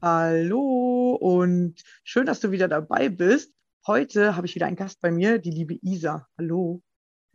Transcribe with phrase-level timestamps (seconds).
[0.00, 3.52] Hallo und schön, dass du wieder dabei bist.
[3.84, 6.28] Heute habe ich wieder einen Gast bei mir, die liebe Isa.
[6.38, 6.82] Hallo.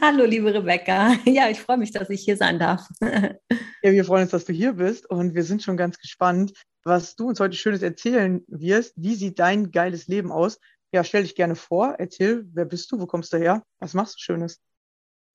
[0.00, 1.16] Hallo, liebe Rebecca.
[1.24, 2.86] Ja, ich freue mich, dass ich hier sein darf.
[3.82, 6.52] Ja, wir freuen uns, dass du hier bist und wir sind schon ganz gespannt,
[6.84, 8.94] was du uns heute Schönes erzählen wirst.
[8.96, 10.58] Wie sieht dein geiles Leben aus?
[10.92, 14.16] Ja, stell dich gerne vor, erzähl, wer bist du, wo kommst du her, was machst
[14.16, 14.60] du Schönes?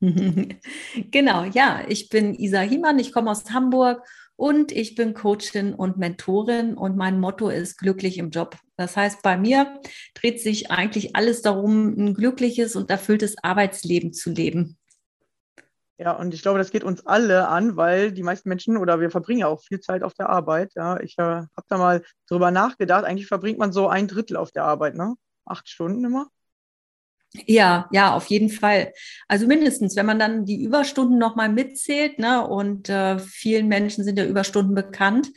[0.01, 4.01] Genau, ja, ich bin Isa Hiemann, ich komme aus Hamburg
[4.35, 8.57] und ich bin Coachin und Mentorin und mein Motto ist glücklich im Job.
[8.75, 9.79] Das heißt, bei mir
[10.15, 14.77] dreht sich eigentlich alles darum, ein glückliches und erfülltes Arbeitsleben zu leben.
[16.01, 19.11] Ja, und ich glaube, das geht uns alle an, weil die meisten Menschen oder wir
[19.11, 20.71] verbringen ja auch viel Zeit auf der Arbeit.
[20.73, 23.05] Ja, ich äh, habe da mal drüber nachgedacht.
[23.05, 25.13] Eigentlich verbringt man so ein Drittel auf der Arbeit, ne?
[25.45, 26.27] Acht Stunden immer.
[27.33, 28.93] Ja, ja, auf jeden Fall.
[29.27, 34.17] Also mindestens, wenn man dann die Überstunden nochmal mitzählt, ne, und äh, vielen Menschen sind
[34.19, 35.29] ja Überstunden bekannt,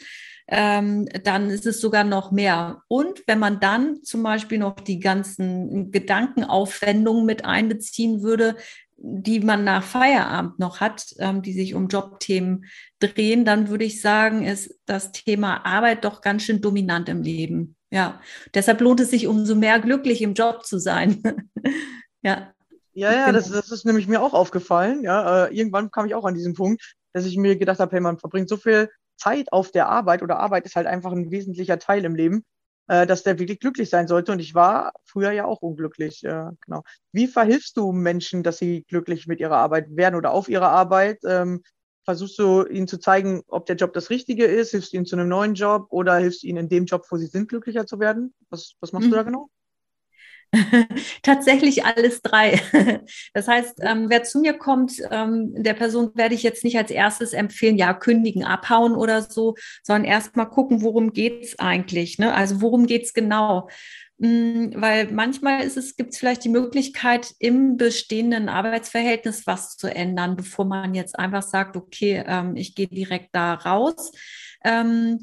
[0.49, 2.83] ähm, dann ist es sogar noch mehr.
[2.89, 8.57] Und wenn man dann zum Beispiel noch die ganzen Gedankenaufwendungen mit einbeziehen würde,
[8.97, 12.65] die man nach Feierabend noch hat, ähm, die sich um Jobthemen
[12.99, 17.74] drehen, dann würde ich sagen, ist das Thema Arbeit doch ganz schön dominant im Leben.
[17.95, 18.21] Ja,
[18.53, 21.23] deshalb lohnt es sich umso mehr glücklich im Job zu sein.
[22.23, 22.53] ja.
[22.93, 23.39] Ja, ja, Genau.
[23.39, 25.05] das, das ist nämlich mir auch aufgefallen.
[25.05, 28.01] Ja, äh, irgendwann kam ich auch an diesen Punkt, dass ich mir gedacht habe, hey,
[28.01, 31.79] man verbringt so viel Zeit auf der Arbeit oder Arbeit ist halt einfach ein wesentlicher
[31.79, 32.45] Teil im Leben,
[32.89, 34.33] äh, dass der wirklich glücklich sein sollte.
[34.33, 36.21] Und ich war früher ja auch unglücklich.
[36.23, 36.83] Genau.
[37.13, 41.21] Wie verhilfst du Menschen, dass sie glücklich mit ihrer Arbeit werden oder auf ihrer Arbeit?
[42.05, 44.71] Versuchst du ihnen zu zeigen, ob der Job das Richtige ist?
[44.73, 47.17] Hilfst du ihnen zu einem neuen Job oder hilfst du ihnen in dem Job, wo
[47.17, 48.35] sie sind, glücklicher zu werden?
[48.51, 49.27] Was, was machst du da Mhm.
[49.27, 49.51] genau?
[51.23, 52.61] Tatsächlich alles drei.
[53.35, 56.91] Das heißt, ähm, wer zu mir kommt, ähm, der Person werde ich jetzt nicht als
[56.91, 62.19] erstes empfehlen, ja, kündigen, abhauen oder so, sondern erst mal gucken, worum geht's eigentlich.
[62.19, 62.33] Ne?
[62.33, 63.69] Also worum geht's genau?
[64.19, 69.89] Mm, Weil manchmal ist es, gibt es vielleicht die Möglichkeit, im bestehenden Arbeitsverhältnis was zu
[69.89, 74.13] ändern, bevor man jetzt einfach sagt, okay, ähm, ich gehe direkt da raus.
[74.65, 75.19] Ähm,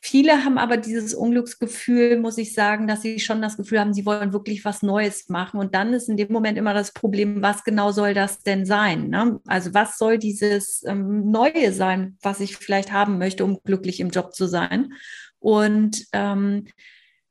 [0.00, 4.06] Viele haben aber dieses Unglücksgefühl, muss ich sagen, dass sie schon das Gefühl haben, sie
[4.06, 5.58] wollen wirklich was Neues machen.
[5.58, 9.08] Und dann ist in dem Moment immer das Problem, was genau soll das denn sein?
[9.08, 9.40] Ne?
[9.46, 14.10] Also was soll dieses ähm, Neue sein, was ich vielleicht haben möchte, um glücklich im
[14.10, 14.92] Job zu sein?
[15.40, 16.66] Und ähm,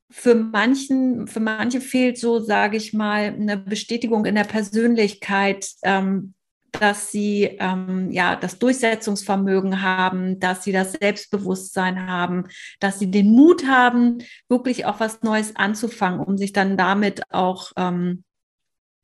[0.10, 6.34] für manchen, für manche fehlt so, sage ich mal, eine Bestätigung in der Persönlichkeit, ähm,
[6.72, 12.46] dass sie ähm, ja das Durchsetzungsvermögen haben, dass sie das Selbstbewusstsein haben,
[12.80, 17.72] dass sie den Mut haben, wirklich auch was Neues anzufangen, um sich dann damit auch
[17.78, 18.24] ähm,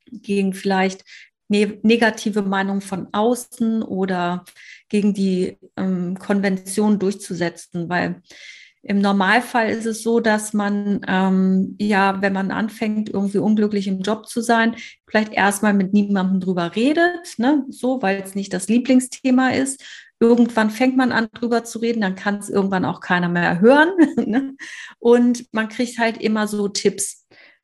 [0.05, 1.03] gegen vielleicht
[1.47, 4.45] ne negative Meinung von außen oder
[4.89, 8.21] gegen die ähm, Konvention durchzusetzen, weil
[8.85, 14.01] im Normalfall ist es so, dass man, ähm, ja, wenn man anfängt, irgendwie unglücklich im
[14.01, 14.75] Job zu sein,
[15.07, 17.65] vielleicht erstmal mit niemandem drüber redet, ne?
[17.69, 19.81] so, weil es nicht das Lieblingsthema ist.
[20.19, 23.91] Irgendwann fängt man an, drüber zu reden, dann kann es irgendwann auch keiner mehr hören.
[24.25, 24.55] ne?
[24.99, 27.22] Und man kriegt halt immer so Tipps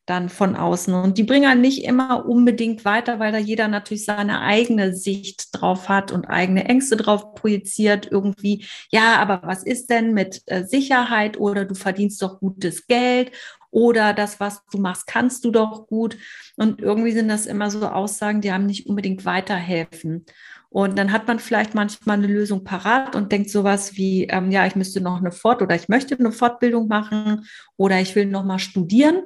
[0.10, 0.94] dann von außen.
[0.94, 5.50] Und die bringen halt nicht immer unbedingt weiter, weil da jeder natürlich seine eigene Sicht
[5.52, 8.08] drauf hat und eigene Ängste drauf projiziert.
[8.12, 13.32] Irgendwie, ja, aber was ist denn mit äh, Sicherheit oder du verdienst doch gutes Geld
[13.72, 16.18] oder das, was du machst, kannst du doch gut.
[16.56, 20.26] Und irgendwie sind das immer so Aussagen, die einem nicht unbedingt weiterhelfen.
[20.72, 24.68] Und dann hat man vielleicht manchmal eine Lösung parat und denkt sowas wie, ähm, ja,
[24.68, 28.44] ich müsste noch eine Fort- oder ich möchte eine Fortbildung machen oder ich will noch
[28.44, 29.24] mal studieren.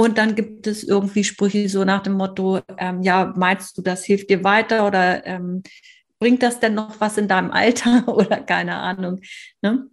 [0.00, 4.04] Und dann gibt es irgendwie Sprüche so nach dem Motto, ähm, ja, meinst du, das
[4.04, 5.64] hilft dir weiter oder ähm,
[6.20, 9.20] bringt das denn noch was in deinem Alter oder keine Ahnung.
[9.60, 9.88] Ne?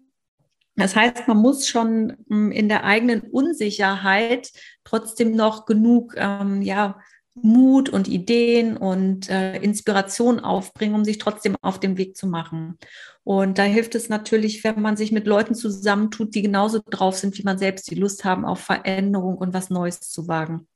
[0.75, 4.51] Das heißt, man muss schon ähm, in der eigenen Unsicherheit
[4.83, 6.99] trotzdem noch genug, ähm, ja,
[7.35, 12.77] Mut und Ideen und äh, Inspiration aufbringen, um sich trotzdem auf den Weg zu machen.
[13.23, 17.37] Und da hilft es natürlich, wenn man sich mit Leuten zusammentut, die genauso drauf sind
[17.37, 20.67] wie man selbst, die Lust haben auf Veränderung und was Neues zu wagen.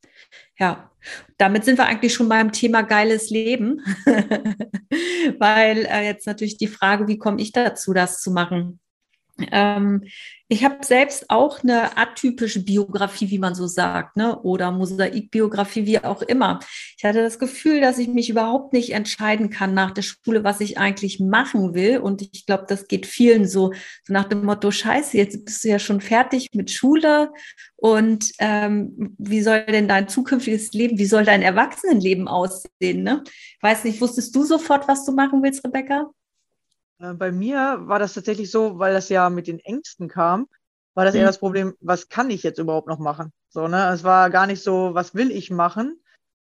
[0.58, 0.92] Ja,
[1.38, 3.82] damit sind wir eigentlich schon beim Thema geiles Leben,
[5.40, 8.80] weil äh, jetzt natürlich die Frage, wie komme ich dazu, das zu machen?
[9.52, 10.04] Ähm,
[10.52, 14.40] ich habe selbst auch eine atypische Biografie, wie man so sagt, ne?
[14.42, 16.60] oder Mosaikbiografie, wie auch immer.
[16.98, 20.60] Ich hatte das Gefühl, dass ich mich überhaupt nicht entscheiden kann nach der Schule, was
[20.60, 22.00] ich eigentlich machen will.
[22.00, 23.72] Und ich glaube, das geht vielen so,
[24.06, 27.32] so nach dem Motto, scheiße, jetzt bist du ja schon fertig mit Schule.
[27.76, 33.04] Und ähm, wie soll denn dein zukünftiges Leben, wie soll dein Erwachsenenleben aussehen?
[33.04, 33.24] Ne?
[33.62, 36.10] Weiß nicht, wusstest du sofort, was du machen willst, Rebecca?
[37.00, 40.48] Äh, bei mir war das tatsächlich so, weil das ja mit den Ängsten kam,
[40.96, 41.28] war das eher Mhm.
[41.28, 43.32] das Problem, was kann ich jetzt überhaupt noch machen?
[43.50, 43.90] So, ne?
[43.94, 46.02] Es war gar nicht so, was will ich machen?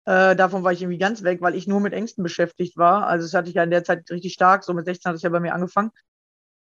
[0.06, 3.08] Äh, davon war ich irgendwie ganz weg, weil ich nur mit Ängsten beschäftigt war.
[3.08, 5.24] Also das hatte ich ja in der Zeit richtig stark, so mit 16 hat es
[5.24, 5.92] ja bei mir angefangen.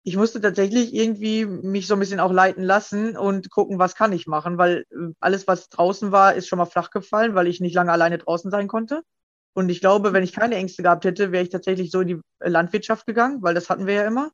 [0.03, 4.13] Ich musste tatsächlich irgendwie mich so ein bisschen auch leiten lassen und gucken, was kann
[4.13, 7.61] ich machen, weil äh, alles, was draußen war, ist schon mal flach gefallen, weil ich
[7.61, 9.03] nicht lange alleine draußen sein konnte.
[9.55, 12.19] Und ich glaube, wenn ich keine Ängste gehabt hätte, wäre ich tatsächlich so in die
[12.39, 14.31] Landwirtschaft gegangen, weil das hatten wir ja immer.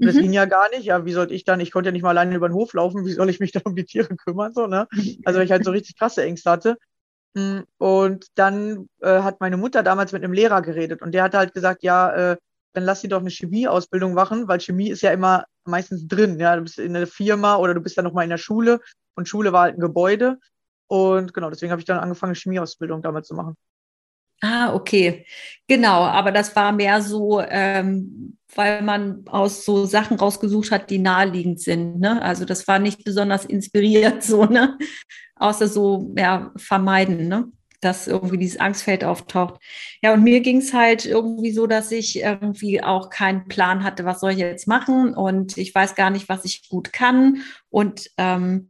[0.00, 0.20] Und das Mhm.
[0.20, 0.84] ging ja gar nicht.
[0.84, 3.04] Ja, wie sollte ich dann, ich konnte ja nicht mal alleine über den Hof laufen,
[3.04, 4.86] wie soll ich mich dann um die Tiere kümmern, so, ne?
[5.24, 6.78] Also, weil ich halt so richtig krasse Ängste hatte.
[7.34, 11.34] Mm, Und dann äh, hat meine Mutter damals mit einem Lehrer geredet und der hat
[11.34, 12.36] halt gesagt, ja, äh,
[12.72, 16.56] dann lass sie doch eine Chemieausbildung machen, weil Chemie ist ja immer meistens drin, ja,
[16.56, 18.80] du bist in einer Firma oder du bist dann nochmal in der Schule
[19.14, 20.38] und Schule war halt ein Gebäude.
[20.88, 23.54] Und genau, deswegen habe ich dann angefangen, eine Chemieausbildung damals zu machen.
[24.42, 25.26] Ah, okay.
[25.68, 30.98] Genau, aber das war mehr so, ähm, weil man aus so Sachen rausgesucht hat, die
[30.98, 32.00] naheliegend sind.
[32.00, 32.20] Ne?
[32.22, 34.78] Also das war nicht besonders inspiriert, so, ne?
[35.36, 37.48] Außer so, ja, vermeiden, ne?
[37.82, 39.60] Dass irgendwie dieses Angstfeld auftaucht.
[40.02, 44.04] Ja, und mir ging es halt irgendwie so, dass ich irgendwie auch keinen Plan hatte,
[44.04, 47.42] was soll ich jetzt machen und ich weiß gar nicht, was ich gut kann.
[47.70, 48.68] Und ähm,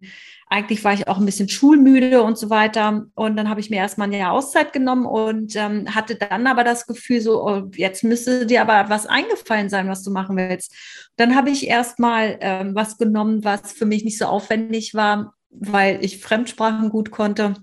[0.52, 3.06] eigentlich war ich auch ein bisschen schulmüde und so weiter.
[3.14, 6.64] Und dann habe ich mir erstmal ein Jahr Auszeit genommen und ähm, hatte dann aber
[6.64, 10.74] das Gefühl, so, oh, jetzt müsste dir aber was eingefallen sein, was du machen willst.
[11.14, 16.04] Dann habe ich erstmal ähm, was genommen, was für mich nicht so aufwendig war, weil
[16.04, 17.54] ich Fremdsprachen gut konnte.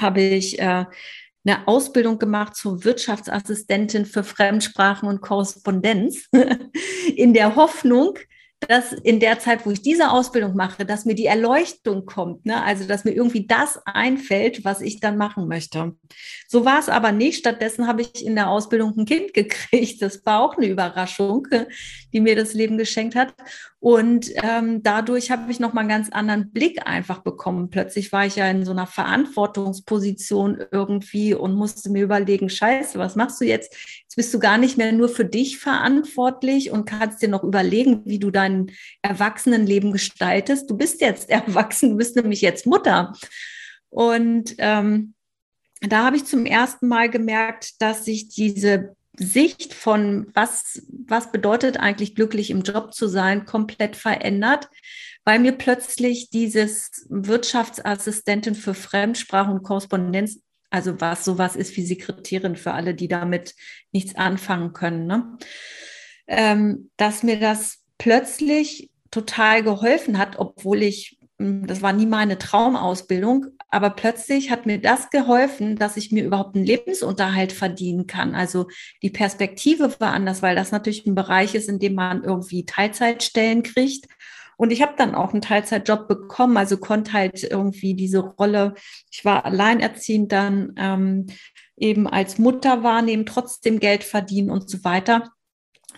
[0.00, 0.86] Habe ich äh,
[1.44, 6.30] eine Ausbildung gemacht zur Wirtschaftsassistentin für Fremdsprachen und Korrespondenz
[7.16, 8.18] in der Hoffnung,
[8.68, 12.62] dass in der Zeit, wo ich diese Ausbildung mache, dass mir die Erleuchtung kommt, ne?
[12.62, 15.94] also dass mir irgendwie das einfällt, was ich dann machen möchte.
[16.48, 17.38] So war es aber nicht.
[17.38, 20.02] Stattdessen habe ich in der Ausbildung ein Kind gekriegt.
[20.02, 21.46] Das war auch eine Überraschung,
[22.12, 23.34] die mir das Leben geschenkt hat.
[23.80, 27.68] Und ähm, dadurch habe ich nochmal einen ganz anderen Blick einfach bekommen.
[27.68, 33.16] Plötzlich war ich ja in so einer Verantwortungsposition irgendwie und musste mir überlegen, scheiße, was
[33.16, 34.01] machst du jetzt?
[34.12, 38.02] Jetzt bist du gar nicht mehr nur für dich verantwortlich und kannst dir noch überlegen,
[38.04, 40.70] wie du dein Erwachsenenleben gestaltest.
[40.70, 43.14] Du bist jetzt erwachsen, du bist nämlich jetzt Mutter.
[43.88, 45.14] Und ähm,
[45.80, 51.78] da habe ich zum ersten Mal gemerkt, dass sich diese Sicht von was, was bedeutet
[51.78, 54.68] eigentlich glücklich im Job zu sein, komplett verändert,
[55.24, 62.56] weil mir plötzlich dieses Wirtschaftsassistentin für Fremdsprache und Korrespondenz, also was sowas ist wie Sekretärin
[62.56, 63.54] für alle, die damit
[63.92, 65.38] nichts anfangen können, ne?
[66.26, 72.38] ähm, dass mir das plötzlich total geholfen hat, obwohl ich hm, das war nie meine
[72.38, 78.34] Traumausbildung, aber plötzlich hat mir das geholfen, dass ich mir überhaupt einen Lebensunterhalt verdienen kann.
[78.34, 78.68] Also
[79.02, 83.62] die Perspektive war anders, weil das natürlich ein Bereich ist, in dem man irgendwie Teilzeitstellen
[83.62, 84.06] kriegt.
[84.56, 88.74] Und ich habe dann auch einen Teilzeitjob bekommen, also konnte halt irgendwie diese Rolle,
[89.10, 91.26] ich war alleinerziehend dann ähm,
[91.76, 95.32] eben als Mutter wahrnehmen, trotzdem Geld verdienen und so weiter.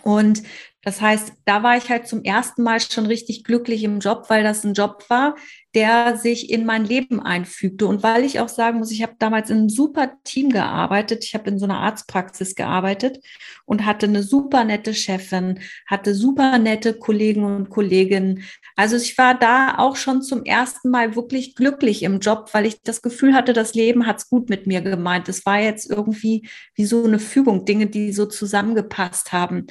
[0.03, 0.43] Und
[0.85, 4.43] das heißt, da war ich halt zum ersten Mal schon richtig glücklich im Job, weil
[4.43, 5.35] das ein Job war,
[5.73, 7.87] der sich in mein Leben einfügte.
[7.87, 11.25] Und weil ich auch sagen muss, ich habe damals in einem super Team gearbeitet.
[11.25, 13.17] Ich habe in so einer Arztpraxis gearbeitet
[13.65, 18.43] und hatte eine super nette Chefin, hatte super nette Kollegen und Kolleginnen.
[18.75, 22.83] Also ich war da auch schon zum ersten Mal wirklich glücklich im Job, weil ich
[22.83, 25.27] das Gefühl hatte, das Leben hat es gut mit mir gemeint.
[25.29, 29.65] Es war jetzt irgendwie wie so eine Fügung, Dinge, die so zusammengepasst haben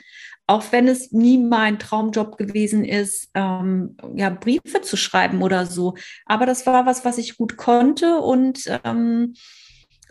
[0.46, 5.94] auch wenn es nie mein Traumjob gewesen ist, ähm, ja, Briefe zu schreiben oder so.
[6.26, 9.34] Aber das war was, was ich gut konnte und, ähm,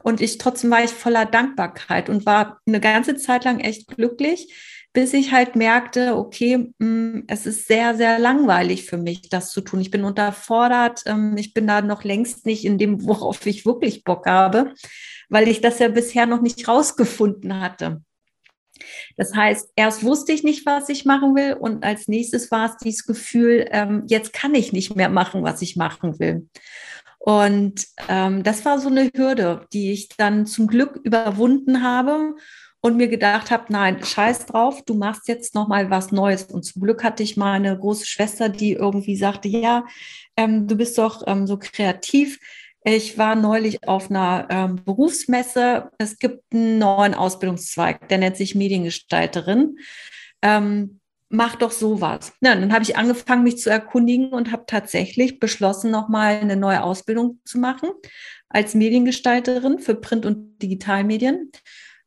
[0.04, 4.54] und ich trotzdem war ich voller Dankbarkeit und war eine ganze Zeit lang echt glücklich,
[4.92, 9.52] bis ich halt merkte, okay, mh, mm, es ist sehr, sehr langweilig für mich, das
[9.52, 9.82] zu tun.
[9.82, 14.04] Ich bin unterfordert, ähm, ich bin da noch längst nicht in dem, worauf ich wirklich
[14.04, 14.74] Bock habe,
[15.30, 18.02] weil ich das ja bisher noch nicht rausgefunden hatte.
[19.18, 22.78] Das heißt, erst wusste ich nicht, was ich machen will und als nächstes war es
[22.78, 26.48] dieses Gefühl, ähm, jetzt kann ich nicht mehr machen, was ich machen will.
[27.20, 32.36] Und ähm, das war so eine Hürde, die ich dann zum Glück überwunden habe
[32.82, 36.44] und mir gedacht habe, nein, scheiß drauf, du machst jetzt noch mal was Neues.
[36.44, 39.86] Und zum Glück hatte ich meine große Schwester, die irgendwie sagte, ja,
[40.36, 42.40] ähm, du bist doch ähm, so kreativ
[42.86, 45.92] ich war neulich auf einer ähm, Berufsmesse.
[45.98, 49.78] Es gibt einen neuen Ausbildungszweig, der nennt sich Mediengestalterin.
[50.42, 51.00] Ähm,
[51.30, 52.34] mach doch sowas.
[52.42, 56.84] Ja, dann habe ich angefangen, mich zu erkundigen und habe tatsächlich beschlossen, nochmal eine neue
[56.84, 57.90] Ausbildung zu machen
[58.50, 61.52] als Mediengestalterin für Print- und Digitalmedien.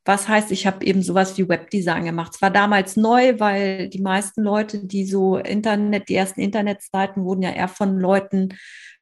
[0.05, 2.33] Was heißt, ich habe eben sowas wie Webdesign gemacht.
[2.37, 7.43] Es war damals neu, weil die meisten Leute, die so Internet, die ersten Internetseiten wurden
[7.43, 8.51] ja eher von Leuten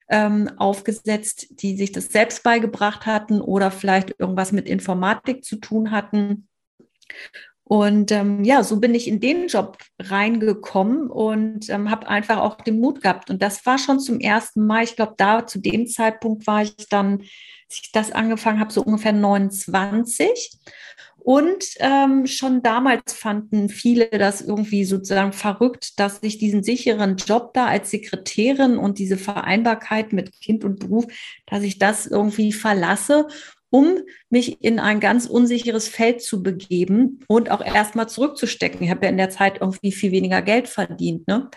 [0.08, 5.90] ähm, aufgesetzt, die sich das selbst beigebracht hatten oder vielleicht irgendwas mit Informatik zu tun
[5.90, 6.48] hatten.
[7.66, 12.56] Und ähm, ja, so bin ich in den Job reingekommen und ähm, habe einfach auch
[12.56, 13.30] den Mut gehabt.
[13.30, 14.84] Und das war schon zum ersten Mal.
[14.84, 18.82] Ich glaube, da zu dem Zeitpunkt war ich dann, als ich das angefangen habe, so
[18.82, 20.58] ungefähr 29.
[21.24, 27.54] Und ähm, schon damals fanden viele das irgendwie sozusagen verrückt, dass ich diesen sicheren Job
[27.54, 31.06] da als Sekretärin und diese Vereinbarkeit mit Kind und Beruf,
[31.46, 33.26] dass ich das irgendwie verlasse,
[33.70, 38.82] um mich in ein ganz unsicheres Feld zu begeben und auch erstmal zurückzustecken.
[38.82, 41.26] Ich habe ja in der Zeit irgendwie viel weniger Geld verdient.
[41.26, 41.48] Ne?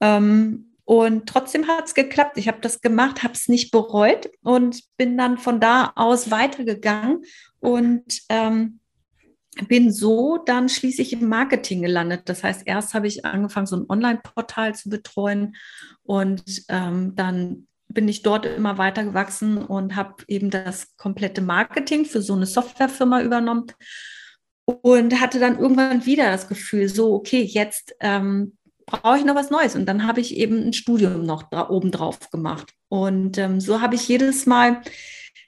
[0.00, 2.36] Ähm, und trotzdem hat es geklappt.
[2.36, 7.22] Ich habe das gemacht, habe es nicht bereut und bin dann von da aus weitergegangen
[7.60, 8.80] und ähm,
[9.66, 12.22] bin so dann schließlich im Marketing gelandet.
[12.26, 15.56] Das heißt, erst habe ich angefangen, so ein Online-Portal zu betreuen
[16.02, 22.04] und ähm, dann bin ich dort immer weiter gewachsen und habe eben das komplette Marketing
[22.04, 23.66] für so eine Softwarefirma übernommen
[24.66, 29.50] und hatte dann irgendwann wieder das Gefühl, so, okay, jetzt ähm, brauche ich noch was
[29.50, 29.74] Neues.
[29.74, 32.74] Und dann habe ich eben ein Studium noch oben drauf gemacht.
[32.88, 34.82] Und ähm, so habe ich jedes Mal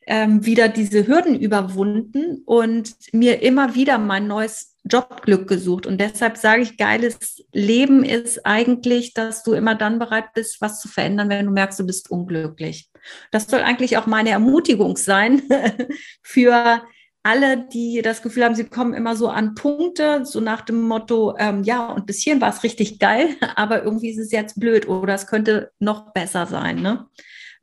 [0.06, 5.86] ähm, wieder diese Hürden überwunden und mir immer wieder mein neues Jobglück gesucht.
[5.86, 10.80] Und deshalb sage ich, geiles Leben ist eigentlich, dass du immer dann bereit bist, was
[10.80, 12.90] zu verändern, wenn du merkst, du bist unglücklich.
[13.30, 15.42] Das soll eigentlich auch meine Ermutigung sein
[16.22, 16.82] für
[17.22, 21.36] alle, die das Gefühl haben, sie kommen immer so an Punkte, so nach dem Motto,
[21.38, 24.88] ähm, ja, und bis hierhin war es richtig geil, aber irgendwie ist es jetzt blöd
[24.88, 26.80] oder es könnte noch besser sein.
[26.80, 27.06] Ne?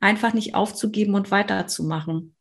[0.00, 2.34] Einfach nicht aufzugeben und weiterzumachen.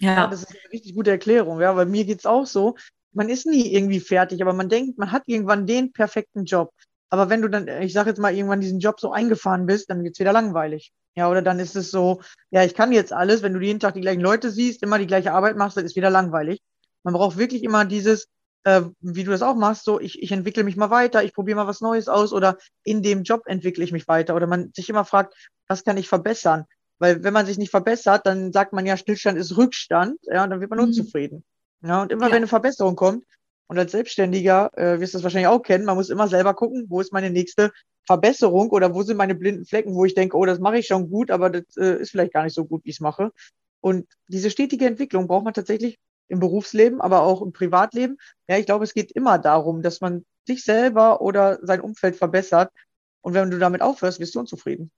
[0.00, 0.26] Ja.
[0.26, 2.76] das ist eine richtig gute Erklärung, ja, weil mir geht es auch so.
[3.12, 6.72] Man ist nie irgendwie fertig, aber man denkt, man hat irgendwann den perfekten Job.
[7.10, 10.02] Aber wenn du dann, ich sage jetzt mal, irgendwann diesen Job so eingefahren bist, dann
[10.02, 10.92] wird es wieder langweilig.
[11.16, 12.20] Ja, oder dann ist es so,
[12.50, 15.06] ja, ich kann jetzt alles, wenn du jeden Tag die gleichen Leute siehst, immer die
[15.06, 16.60] gleiche Arbeit machst, dann ist wieder langweilig.
[17.04, 18.26] Man braucht wirklich immer dieses,
[18.64, 21.56] äh, wie du das auch machst, so ich, ich entwickle mich mal weiter, ich probiere
[21.56, 24.88] mal was Neues aus oder in dem Job entwickle ich mich weiter oder man sich
[24.88, 25.34] immer fragt,
[25.68, 26.64] was kann ich verbessern?
[26.98, 30.50] Weil wenn man sich nicht verbessert, dann sagt man ja, Stillstand ist Rückstand, ja, und
[30.50, 30.86] dann wird man Mhm.
[30.86, 31.44] unzufrieden.
[31.82, 32.30] Ja, und immer Ja.
[32.32, 33.24] wenn eine Verbesserung kommt,
[33.66, 36.84] und als Selbstständiger äh, wirst du das wahrscheinlich auch kennen, man muss immer selber gucken,
[36.88, 37.72] wo ist meine nächste
[38.06, 41.08] Verbesserung oder wo sind meine blinden Flecken, wo ich denke, oh, das mache ich schon
[41.08, 43.32] gut, aber das äh, ist vielleicht gar nicht so gut, wie ich es mache.
[43.80, 48.18] Und diese stetige Entwicklung braucht man tatsächlich im Berufsleben, aber auch im Privatleben.
[48.48, 52.70] Ja, ich glaube, es geht immer darum, dass man sich selber oder sein Umfeld verbessert.
[53.22, 54.90] Und wenn du damit aufhörst, wirst du unzufrieden.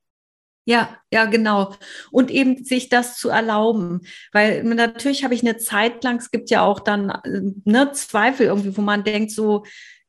[0.69, 1.75] Ja, ja, genau.
[2.11, 4.01] Und eben sich das zu erlauben.
[4.33, 8.47] Weil natürlich habe ich eine Zeit lang, es gibt ja auch dann äh, ne, Zweifel
[8.47, 9.65] irgendwie, wo man denkt, so,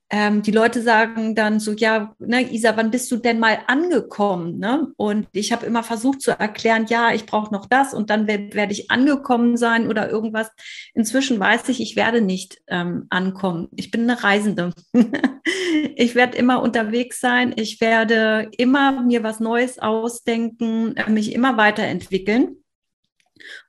[0.10, 4.58] ähm, die Leute sagen dann so, ja, ne, Isa, wann bist du denn mal angekommen?
[4.58, 4.88] Ne?
[4.96, 8.54] Und ich habe immer versucht zu erklären, ja, ich brauche noch das und dann werde
[8.54, 10.50] werd ich angekommen sein oder irgendwas.
[10.94, 13.68] Inzwischen weiß ich, ich werde nicht ähm, ankommen.
[13.76, 14.72] Ich bin eine Reisende.
[15.96, 17.54] ich werde immer unterwegs sein.
[17.58, 22.56] Ich werde immer mir was Neues ausdenken, äh, mich immer weiterentwickeln.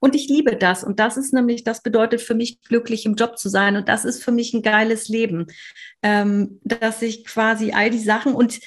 [0.01, 0.85] Und ich liebe das.
[0.85, 3.77] Und das ist nämlich, das bedeutet für mich, glücklich im Job zu sein.
[3.77, 5.47] Und das ist für mich ein geiles Leben,
[6.03, 8.61] ähm, dass ich quasi all die Sachen und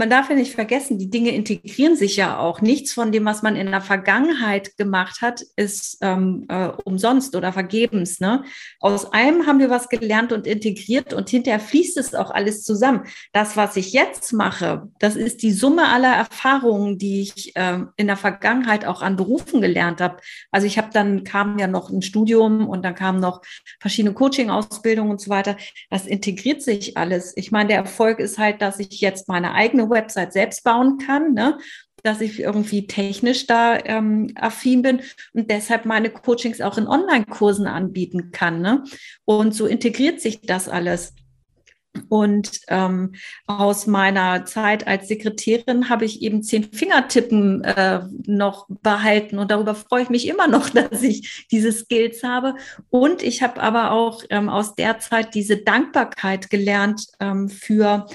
[0.00, 2.62] man darf ja nicht vergessen, die Dinge integrieren sich ja auch.
[2.62, 7.52] Nichts von dem, was man in der Vergangenheit gemacht hat, ist ähm, äh, umsonst oder
[7.52, 8.18] vergebens.
[8.18, 8.42] Ne?
[8.80, 13.02] Aus allem haben wir was gelernt und integriert und hinterher fließt es auch alles zusammen.
[13.34, 18.06] Das, was ich jetzt mache, das ist die Summe aller Erfahrungen, die ich ähm, in
[18.06, 20.16] der Vergangenheit auch an Berufen gelernt habe.
[20.50, 23.42] Also ich habe dann kam ja noch ein Studium und dann kamen noch
[23.80, 25.58] verschiedene Coaching-Ausbildungen und so weiter.
[25.90, 27.36] Das integriert sich alles.
[27.36, 31.34] Ich meine, der Erfolg ist halt, dass ich jetzt meine eigene Website selbst bauen kann,
[31.34, 31.58] ne?
[32.02, 35.00] dass ich irgendwie technisch da ähm, affin bin
[35.34, 38.62] und deshalb meine Coachings auch in Online-Kursen anbieten kann.
[38.62, 38.84] Ne?
[39.24, 41.14] Und so integriert sich das alles.
[42.08, 43.14] Und ähm,
[43.46, 49.38] aus meiner Zeit als Sekretärin habe ich eben zehn Fingertippen äh, noch behalten.
[49.38, 52.54] Und darüber freue ich mich immer noch, dass ich diese Skills habe.
[52.90, 58.06] Und ich habe aber auch ähm, aus der Zeit diese Dankbarkeit gelernt ähm, für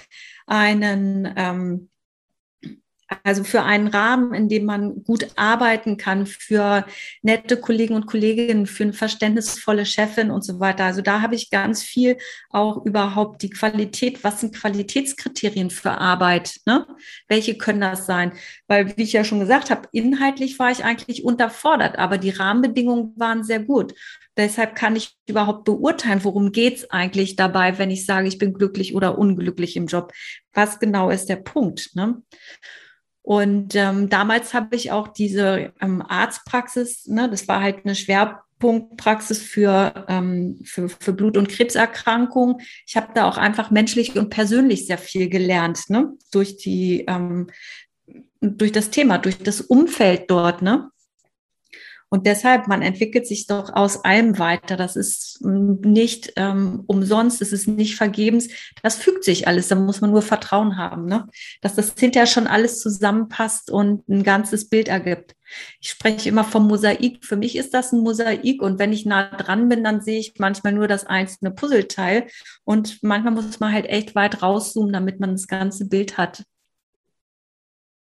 [0.45, 1.89] einen, ähm,
[3.23, 6.85] also für einen Rahmen, in dem man gut arbeiten kann, für
[7.21, 10.85] nette Kollegen und Kolleginnen, für eine verständnisvolle Chefin und so weiter.
[10.85, 12.17] Also da habe ich ganz viel
[12.49, 16.59] auch überhaupt die Qualität, was sind Qualitätskriterien für Arbeit?
[16.65, 16.87] Ne?
[17.27, 18.33] Welche können das sein?
[18.67, 23.13] Weil, wie ich ja schon gesagt habe, inhaltlich war ich eigentlich unterfordert, aber die Rahmenbedingungen
[23.17, 23.93] waren sehr gut.
[24.37, 28.53] Deshalb kann ich überhaupt beurteilen, worum geht es eigentlich dabei, wenn ich sage, ich bin
[28.53, 30.11] glücklich oder unglücklich im Job.
[30.53, 31.91] Was genau ist der Punkt?
[31.95, 32.21] Ne?
[33.25, 39.41] Und ähm, damals habe ich auch diese ähm, Arztpraxis, ne, das war halt eine Schwerpunktpraxis
[39.41, 42.57] für, ähm, für, für Blut- und Krebserkrankungen.
[42.85, 47.47] Ich habe da auch einfach menschlich und persönlich sehr viel gelernt, ne, durch die, ähm,
[48.41, 50.91] durch das Thema, durch das Umfeld dort, ne.
[52.15, 54.77] Und deshalb, man entwickelt sich doch aus allem weiter.
[54.77, 58.47] Das ist nicht ähm, umsonst, es ist nicht vergebens.
[58.81, 59.67] Das fügt sich alles.
[59.67, 61.27] Da muss man nur Vertrauen haben, ne?
[61.59, 65.35] dass das hinterher schon alles zusammenpasst und ein ganzes Bild ergibt.
[65.81, 67.25] Ich spreche immer vom Mosaik.
[67.25, 68.61] Für mich ist das ein Mosaik.
[68.61, 72.27] Und wenn ich nah dran bin, dann sehe ich manchmal nur das einzelne Puzzleteil.
[72.63, 76.45] Und manchmal muss man halt echt weit rauszoomen, damit man das ganze Bild hat.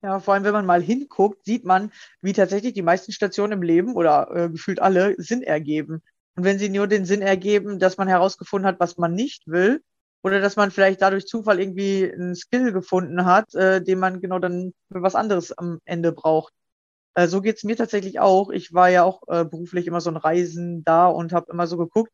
[0.04, 3.62] Ja, vor allem, wenn man mal hinguckt, sieht man, wie tatsächlich die meisten Stationen im
[3.62, 6.02] Leben oder äh, gefühlt alle Sinn ergeben.
[6.36, 9.84] Und wenn sie nur den Sinn ergeben, dass man herausgefunden hat, was man nicht will,
[10.24, 14.40] oder dass man vielleicht dadurch Zufall irgendwie einen Skill gefunden hat, äh, den man genau
[14.40, 16.54] dann für was anderes am Ende braucht.
[17.16, 18.50] Äh, so geht's mir tatsächlich auch.
[18.52, 21.78] Ich war ja auch äh, beruflich immer so ein Reisen da und habe immer so
[21.78, 22.12] geguckt.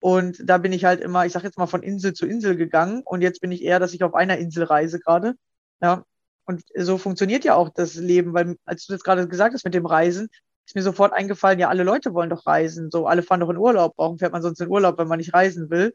[0.00, 3.02] Und da bin ich halt immer, ich sag jetzt mal, von Insel zu Insel gegangen.
[3.04, 5.34] Und jetzt bin ich eher, dass ich auf einer Insel reise gerade.
[5.82, 6.04] Ja,
[6.48, 9.74] und so funktioniert ja auch das Leben, weil als du das gerade gesagt hast mit
[9.74, 10.28] dem Reisen,
[10.66, 12.90] ist mir sofort eingefallen, ja, alle Leute wollen doch reisen.
[12.90, 13.94] So, alle fahren doch in Urlaub.
[13.96, 15.94] Warum fährt man sonst in Urlaub, wenn man nicht reisen will?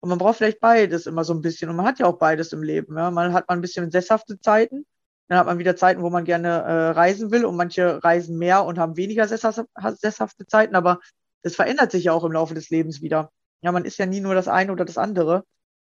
[0.00, 1.70] Und man braucht vielleicht beides immer so ein bisschen.
[1.70, 2.96] Und man hat ja auch beides im Leben.
[2.98, 3.10] Ja?
[3.10, 4.84] Man hat man ein bisschen sesshafte Zeiten.
[5.28, 7.46] Dann hat man wieder Zeiten, wo man gerne äh, reisen will.
[7.46, 10.74] Und manche reisen mehr und haben weniger sesshafte Zeiten.
[10.74, 11.00] Aber
[11.42, 13.30] das verändert sich ja auch im Laufe des Lebens wieder.
[13.62, 15.44] Ja, man ist ja nie nur das eine oder das andere.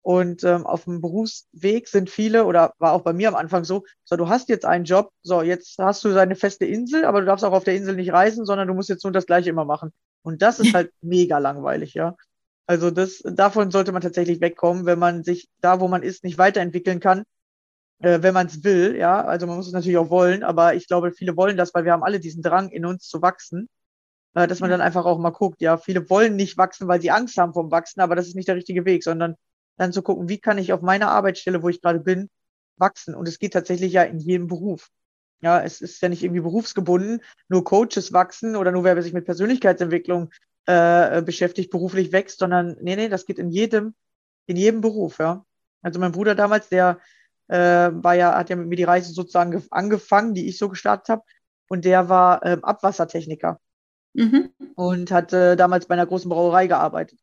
[0.06, 3.86] Und ähm, auf dem Berufsweg sind viele, oder war auch bei mir am Anfang so,
[4.04, 7.26] so, du hast jetzt einen Job, so, jetzt hast du deine feste Insel, aber du
[7.26, 9.66] darfst auch auf der Insel nicht reisen, sondern du musst jetzt nur das Gleiche immer
[9.66, 9.92] machen.
[10.22, 12.16] Und das ist halt mega langweilig, ja.
[12.68, 16.38] Also das, davon sollte man tatsächlich wegkommen, wenn man sich da, wo man ist, nicht
[16.38, 17.24] weiterentwickeln kann,
[17.98, 19.26] äh, wenn man es will, ja.
[19.26, 21.94] Also man muss es natürlich auch wollen, aber ich glaube, viele wollen das, weil wir
[21.94, 23.70] haben alle diesen Drang in uns zu wachsen.
[24.36, 27.10] Äh, dass man dann einfach auch mal guckt, ja, viele wollen nicht wachsen, weil sie
[27.10, 29.36] Angst haben vom Wachsen, aber das ist nicht der richtige Weg, sondern
[29.78, 32.30] dann zu gucken, wie kann ich auf meiner Arbeitsstelle, wo ich gerade bin,
[32.78, 33.16] wachsen.
[33.16, 34.90] Und es geht tatsächlich ja in jedem Beruf.
[35.42, 39.26] Ja, es ist ja nicht irgendwie berufsgebunden, nur Coaches wachsen oder nur wer sich mit
[39.26, 40.32] Persönlichkeitsentwicklung
[40.66, 43.94] äh, beschäftigt, beruflich wächst, sondern nee, nee, das geht in jedem,
[44.48, 45.46] in jedem Beruf, ja.
[45.82, 47.00] Also mein Bruder damals, der
[47.48, 50.68] äh, war ja, hat ja mit mir die Reise sozusagen gef- angefangen, die ich so
[50.70, 51.24] gestartet habe.
[51.68, 53.60] Und der war ähm, Abwassertechniker
[54.14, 54.52] Mhm.
[54.76, 57.20] und hat äh, damals bei einer großen Brauerei gearbeitet.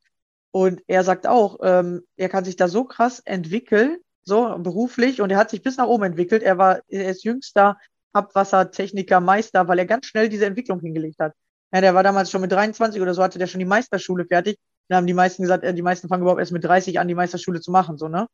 [0.52, 5.30] Und er sagt auch, ähm, er kann sich da so krass entwickeln, so beruflich, und
[5.30, 6.42] er hat sich bis nach oben entwickelt.
[6.42, 7.78] Er war, er ist jüngster
[8.12, 11.32] Abwassertechniker, Meister, weil er ganz schnell diese Entwicklung hingelegt hat.
[11.72, 14.58] Ja, der war damals schon mit 23 oder so, hatte der schon die Meisterschule fertig.
[14.88, 17.14] Dann haben die meisten gesagt, äh, die meisten fangen überhaupt erst mit 30 an, die
[17.14, 18.28] Meisterschule zu machen, so, ne?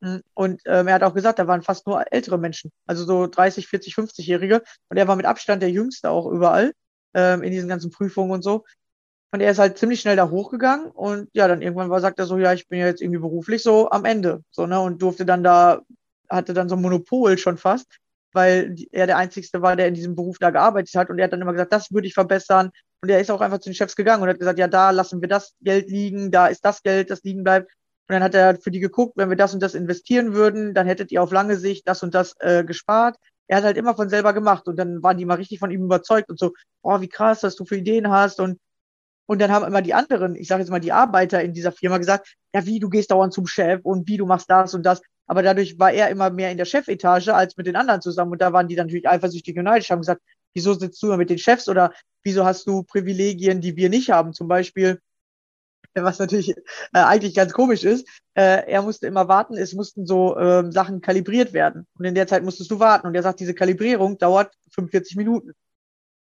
[0.00, 3.26] Mm, Und ähm, er hat auch gesagt, da waren fast nur ältere Menschen, also so
[3.26, 4.62] 30, 40, 50-Jährige.
[4.90, 6.72] Und er war mit Abstand der Jüngste auch überall
[7.14, 8.64] ähm, in diesen ganzen Prüfungen und so.
[9.32, 12.26] Und er ist halt ziemlich schnell da hochgegangen und ja, dann irgendwann war, sagt er
[12.26, 15.24] so, ja, ich bin ja jetzt irgendwie beruflich so am Ende, so, ne, und durfte
[15.24, 15.80] dann da,
[16.28, 17.98] hatte dann so ein Monopol schon fast,
[18.32, 21.32] weil er der Einzigste war, der in diesem Beruf da gearbeitet hat und er hat
[21.32, 23.96] dann immer gesagt, das würde ich verbessern und er ist auch einfach zu den Chefs
[23.96, 27.10] gegangen und hat gesagt, ja, da lassen wir das Geld liegen, da ist das Geld,
[27.10, 27.72] das liegen bleibt.
[28.08, 30.86] Und dann hat er für die geguckt, wenn wir das und das investieren würden, dann
[30.86, 33.16] hättet ihr auf lange Sicht das und das äh, gespart.
[33.48, 35.84] Er hat halt immer von selber gemacht und dann waren die mal richtig von ihm
[35.84, 38.58] überzeugt und so, oh, wie krass, was du für Ideen hast und
[39.26, 41.98] und dann haben immer die anderen, ich sage jetzt mal die Arbeiter in dieser Firma
[41.98, 45.00] gesagt, ja, wie, du gehst dauernd zum Chef und wie, du machst das und das.
[45.26, 48.32] Aber dadurch war er immer mehr in der Chefetage als mit den anderen zusammen.
[48.32, 50.22] Und da waren die dann natürlich eifersüchtig und neidisch, haben gesagt,
[50.54, 54.10] wieso sitzt du immer mit den Chefs oder wieso hast du Privilegien, die wir nicht
[54.10, 54.32] haben?
[54.32, 55.00] Zum Beispiel,
[55.94, 56.54] was natürlich äh,
[56.92, 61.52] eigentlich ganz komisch ist, äh, er musste immer warten, es mussten so ähm, Sachen kalibriert
[61.52, 61.86] werden.
[61.98, 63.06] Und in der Zeit musstest du warten.
[63.06, 65.52] Und er sagt, diese Kalibrierung dauert 45 Minuten.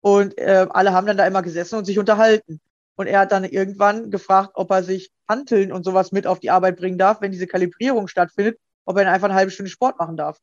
[0.01, 2.61] Und äh, alle haben dann da immer gesessen und sich unterhalten.
[2.95, 6.51] Und er hat dann irgendwann gefragt, ob er sich Hanteln und sowas mit auf die
[6.51, 9.97] Arbeit bringen darf, wenn diese Kalibrierung stattfindet, ob er dann einfach eine halbe Stunde Sport
[9.99, 10.37] machen darf.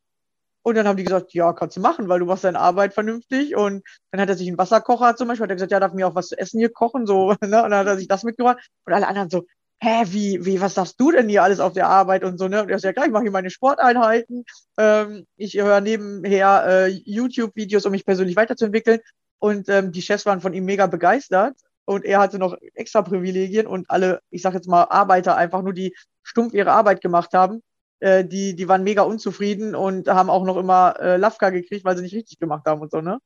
[0.62, 3.56] Und dann haben die gesagt, ja, kannst du machen, weil du machst deine Arbeit vernünftig.
[3.56, 6.06] Und dann hat er sich einen Wasserkocher zum Beispiel, hat er gesagt, ja, darf mir
[6.06, 7.64] auch was zu essen hier kochen, so, ne?
[7.64, 8.58] Und dann hat er sich das mitgebracht.
[8.84, 9.46] Und alle anderen so,
[9.80, 12.62] hä, wie, wie, was darfst du denn hier alles auf der Arbeit und so, ne?
[12.62, 14.44] Und er sagt, ja klar, ich mache hier meine Sporteinheiten.
[14.78, 19.00] Ähm, ich höre nebenher äh, YouTube-Videos, um mich persönlich weiterzuentwickeln.
[19.38, 21.56] Und ähm, die Chefs waren von ihm mega begeistert.
[21.90, 25.72] Und er hatte noch extra Privilegien und alle, ich sag jetzt mal, Arbeiter einfach nur,
[25.72, 27.64] die stumpf ihre Arbeit gemacht haben,
[27.98, 31.96] äh, die, die waren mega unzufrieden und haben auch noch immer äh, Lafka gekriegt, weil
[31.96, 33.18] sie nicht richtig gemacht haben und so, ne?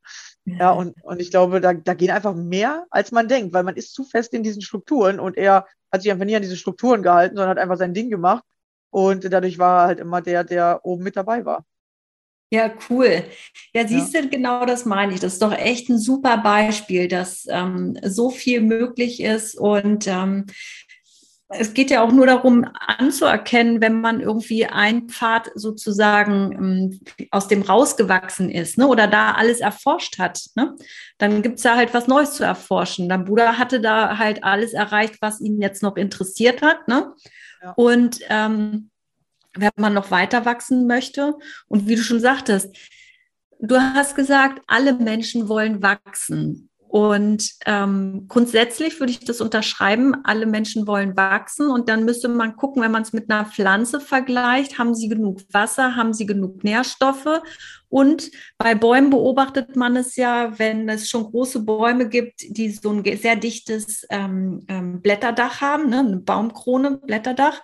[0.47, 3.77] Ja, und, und ich glaube, da, da gehen einfach mehr, als man denkt, weil man
[3.77, 7.03] ist zu fest in diesen Strukturen und er hat sich einfach nie an diese Strukturen
[7.03, 8.45] gehalten, sondern hat einfach sein Ding gemacht.
[8.89, 11.67] Und dadurch war er halt immer der, der oben mit dabei war.
[12.51, 13.25] Ja, cool.
[13.75, 15.21] Ja, siehst du, genau das meine ich.
[15.21, 20.47] Das ist doch echt ein super Beispiel, dass ähm, so viel möglich ist und ähm,
[21.49, 27.49] es geht ja auch nur darum anzuerkennen, wenn man irgendwie ein Pfad sozusagen ähm, aus
[27.49, 30.75] dem rausgewachsen ist ne, oder da alles erforscht hat, ne,
[31.19, 33.09] dann gibt es ja halt was Neues zu erforschen.
[33.09, 36.89] Dein Bruder hatte da halt alles erreicht, was ihn jetzt noch interessiert hat.
[36.89, 37.13] Ne?
[37.63, 37.73] Ja.
[37.77, 38.91] Und ähm,
[39.57, 41.35] wenn man noch weiter wachsen möchte.
[41.69, 42.77] Und wie du schon sagtest,
[43.61, 46.71] du hast gesagt, alle Menschen wollen wachsen.
[46.95, 51.69] Und ähm, grundsätzlich würde ich das unterschreiben, alle Menschen wollen wachsen.
[51.69, 55.41] Und dann müsste man gucken, wenn man es mit einer Pflanze vergleicht, haben sie genug
[55.51, 57.43] Wasser, haben sie genug Nährstoffe?
[57.89, 62.91] Und bei Bäumen beobachtet man es ja, wenn es schon große Bäume gibt, die so
[62.91, 67.61] ein sehr dichtes ähm, ähm, Blätterdach haben, ne, eine Baumkrone, Blätterdach,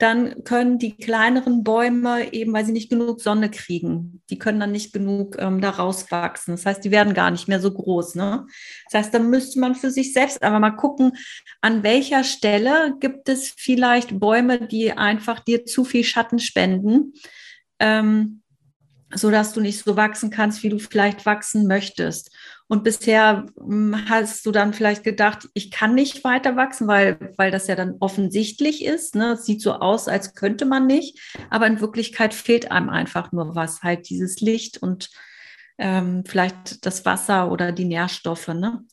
[0.00, 4.72] dann können die kleineren Bäume eben, weil sie nicht genug Sonne kriegen, die können dann
[4.72, 6.54] nicht genug ähm, da rauswachsen.
[6.54, 8.14] Das heißt, die werden gar nicht mehr so groß.
[8.14, 8.46] Ne?
[8.90, 11.12] Das heißt, dann müsste man für sich selbst aber mal gucken,
[11.60, 17.12] an welcher Stelle gibt es vielleicht Bäume, die einfach dir zu viel Schatten spenden.
[17.78, 18.40] Ähm,
[19.12, 22.30] so dass du nicht so wachsen kannst, wie du vielleicht wachsen möchtest.
[22.70, 27.50] Und bisher hm, hast du dann vielleicht gedacht, ich kann nicht weiter wachsen, weil, weil
[27.50, 29.16] das ja dann offensichtlich ist.
[29.16, 29.32] Ne?
[29.32, 33.56] Es sieht so aus, als könnte man nicht, aber in Wirklichkeit fehlt einem einfach nur
[33.56, 35.10] was, halt dieses Licht und
[35.78, 38.46] ähm, vielleicht das Wasser oder die Nährstoffe.
[38.46, 38.84] Ne?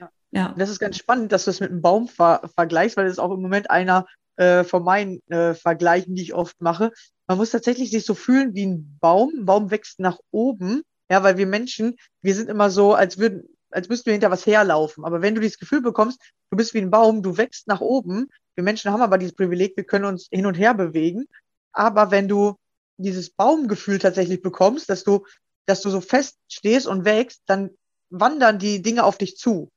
[0.00, 0.10] Ja.
[0.32, 0.54] ja.
[0.58, 3.20] Das ist ganz spannend, dass du es mit einem Baum ver vergleichst, weil das ist
[3.20, 4.06] auch im Moment einer
[4.38, 6.90] äh, von meinen äh, Vergleichen, die ich oft mache.
[7.28, 9.30] Man muss tatsächlich sich so fühlen wie ein Baum.
[9.36, 13.48] Ein Baum wächst nach oben, ja, weil wir Menschen, wir sind immer so, als würden,
[13.70, 15.04] als müssten wir hinter was herlaufen.
[15.04, 18.30] Aber wenn du dieses Gefühl bekommst, du bist wie ein Baum, du wächst nach oben.
[18.54, 21.26] Wir Menschen haben aber dieses Privileg, wir können uns hin und her bewegen.
[21.72, 22.56] Aber wenn du
[22.96, 25.26] dieses Baumgefühl tatsächlich bekommst, dass du,
[25.66, 27.70] dass du so fest stehst und wächst, dann
[28.10, 29.70] wandern die Dinge auf dich zu.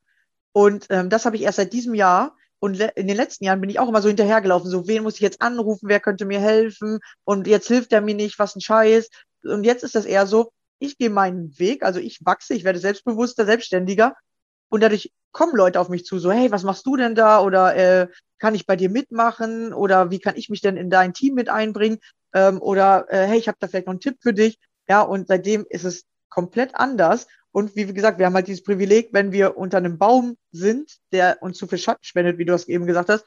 [0.54, 2.36] Und ähm, das habe ich erst seit diesem Jahr.
[2.60, 5.20] Und in den letzten Jahren bin ich auch immer so hinterhergelaufen, so wen muss ich
[5.22, 9.10] jetzt anrufen, wer könnte mir helfen und jetzt hilft er mir nicht, was ein Scheiß.
[9.44, 12.80] Und jetzt ist das eher so, ich gehe meinen Weg, also ich wachse, ich werde
[12.80, 14.16] selbstbewusster, selbstständiger.
[14.70, 17.42] Und dadurch kommen Leute auf mich zu, so hey, was machst du denn da?
[17.42, 18.08] Oder äh,
[18.40, 19.74] kann ich bei dir mitmachen?
[19.74, 22.00] Oder wie kann ich mich denn in dein Team mit einbringen?
[22.34, 24.60] Ähm, oder äh, hey, ich habe da vielleicht noch einen Tipp für dich.
[24.90, 27.28] Ja, und seitdem ist es komplett anders.
[27.52, 31.38] Und wie gesagt, wir haben halt dieses Privileg, wenn wir unter einem Baum sind, der
[31.42, 33.26] uns zu viel Schatten spendet, wie du es eben gesagt hast,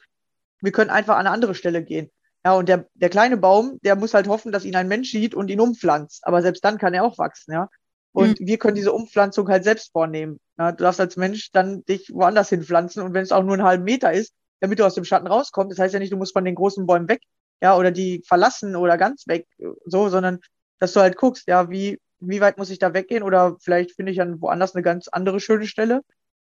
[0.61, 2.11] wir können einfach an eine andere Stelle gehen.
[2.43, 5.35] Ja, und der, der kleine Baum, der muss halt hoffen, dass ihn ein Mensch sieht
[5.35, 6.25] und ihn umpflanzt.
[6.25, 7.69] Aber selbst dann kann er auch wachsen, ja.
[8.13, 8.47] Und mhm.
[8.47, 10.39] wir können diese Umpflanzung halt selbst vornehmen.
[10.57, 13.63] Ja, du darfst als Mensch dann dich woanders hinpflanzen und wenn es auch nur einen
[13.63, 16.33] halben Meter ist, damit du aus dem Schatten rauskommst, das heißt ja nicht, du musst
[16.33, 17.21] von den großen Bäumen weg,
[17.61, 19.47] ja, oder die verlassen oder ganz weg,
[19.85, 20.39] so, sondern
[20.79, 24.11] dass du halt guckst, ja, wie, wie weit muss ich da weggehen oder vielleicht finde
[24.11, 26.01] ich dann woanders eine ganz andere schöne Stelle.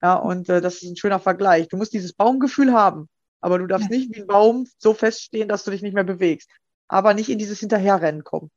[0.02, 1.70] Ja, und äh, das ist ein schöner Vergleich.
[1.70, 3.10] Du musst dieses Baumgefühl haben,
[3.42, 3.98] aber du darfst ja.
[3.98, 6.50] nicht wie ein Baum so feststehen, dass du dich nicht mehr bewegst.
[6.88, 8.50] Aber nicht in dieses Hinterherrennen kommen.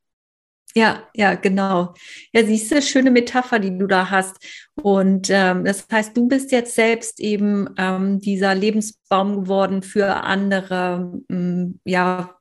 [0.74, 1.94] Ja, ja, genau.
[2.32, 4.36] Ja, siehst du, schöne Metapher, die du da hast.
[4.80, 11.20] Und ähm, das heißt, du bist jetzt selbst eben ähm, dieser Lebensbaum geworden für andere,
[11.28, 12.36] ähm, ja,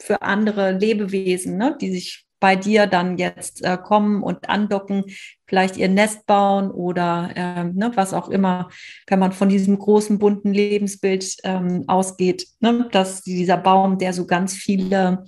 [0.00, 5.04] für andere Lebewesen, ne, die sich bei dir dann jetzt äh, kommen und andocken,
[5.46, 8.68] vielleicht ihr Nest bauen oder äh, ne, was auch immer,
[9.06, 14.26] wenn man von diesem großen bunten Lebensbild ähm, ausgeht, ne, dass dieser Baum, der so
[14.26, 15.24] ganz viele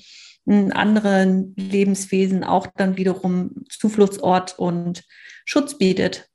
[0.47, 5.05] hm, anderen Lebenswesen auch dann wiederum Zufluchtsort und
[5.45, 6.31] Schutz bietet.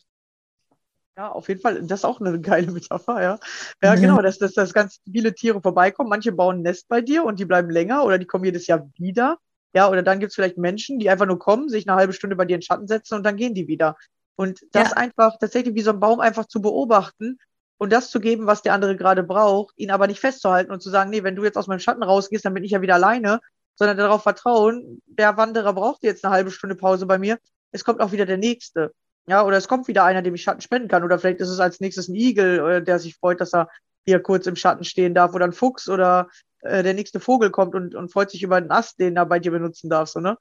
[1.18, 1.82] Ja, auf jeden Fall.
[1.84, 3.40] Das ist auch eine geile Metapher, ja.
[3.82, 4.02] Ja, mhm.
[4.02, 6.10] genau, dass, dass, dass ganz viele Tiere vorbeikommen.
[6.10, 8.90] Manche bauen ein Nest bei dir und die bleiben länger oder die kommen jedes Jahr
[8.98, 9.38] wieder.
[9.76, 12.36] Ja, oder dann gibt es vielleicht Menschen, die einfach nur kommen, sich eine halbe Stunde
[12.36, 13.98] bei dir in den Schatten setzen und dann gehen die wieder.
[14.38, 14.96] Und das ja.
[14.96, 17.38] einfach tatsächlich wie so ein Baum einfach zu beobachten
[17.78, 20.90] und das zu geben, was der andere gerade braucht, ihn aber nicht festzuhalten und zu
[20.90, 23.42] sagen, nee, wenn du jetzt aus meinem Schatten rausgehst, dann bin ich ja wieder alleine,
[23.76, 27.38] sondern darauf vertrauen, der Wanderer braucht jetzt eine halbe Stunde Pause bei mir,
[27.72, 28.94] es kommt auch wieder der Nächste.
[29.28, 31.04] Ja, oder es kommt wieder einer, dem ich Schatten spenden kann.
[31.04, 33.70] Oder vielleicht ist es als nächstes ein Igel, äh, der sich freut, dass er
[34.06, 35.34] hier kurz im Schatten stehen darf.
[35.34, 36.30] Oder ein Fuchs oder
[36.62, 39.40] äh, der nächste Vogel kommt und, und freut sich über einen Ast, den er bei
[39.40, 40.38] dir benutzen darf, so, ne?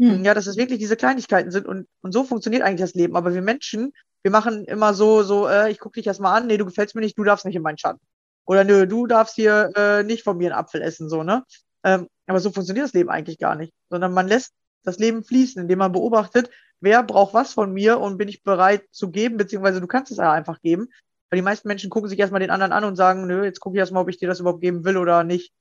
[0.00, 0.24] Hm.
[0.24, 3.16] Ja, dass es wirklich diese Kleinigkeiten sind und, und so funktioniert eigentlich das Leben.
[3.16, 3.92] Aber wir Menschen,
[4.22, 7.00] wir machen immer so, so, äh, ich gucke dich erstmal an, nee, du gefällst mir
[7.00, 8.00] nicht, du darfst nicht in meinen Schatten.
[8.46, 11.44] Oder nö, du darfst hier äh, nicht von mir einen Apfel essen, so, ne?
[11.84, 13.72] Ähm, aber so funktioniert das Leben eigentlich gar nicht.
[13.90, 14.52] Sondern man lässt
[14.84, 16.48] das Leben fließen, indem man beobachtet,
[16.80, 20.18] wer braucht was von mir und bin ich bereit zu geben, beziehungsweise du kannst es
[20.18, 20.88] ja einfach geben.
[21.30, 23.76] Weil die meisten Menschen gucken sich erstmal den anderen an und sagen, nö, jetzt gucke
[23.76, 25.52] ich erstmal, ob ich dir das überhaupt geben will oder nicht.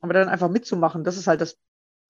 [0.00, 1.56] Aber dann einfach mitzumachen, das ist halt das,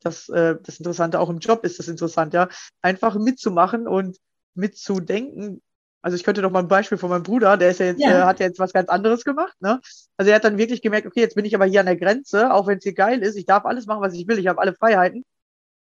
[0.00, 1.20] das, äh, das Interessante.
[1.20, 2.48] Auch im Job ist das interessant, ja.
[2.82, 4.18] Einfach mitzumachen und
[4.54, 5.60] mitzudenken.
[6.02, 8.10] Also ich könnte doch mal ein Beispiel von meinem Bruder, der ist ja jetzt, ja.
[8.10, 9.80] Äh, hat ja jetzt was ganz anderes gemacht, ne?
[10.16, 12.52] Also er hat dann wirklich gemerkt, okay, jetzt bin ich aber hier an der Grenze,
[12.52, 14.60] auch wenn es hier geil ist, ich darf alles machen, was ich will, ich habe
[14.60, 15.24] alle Freiheiten.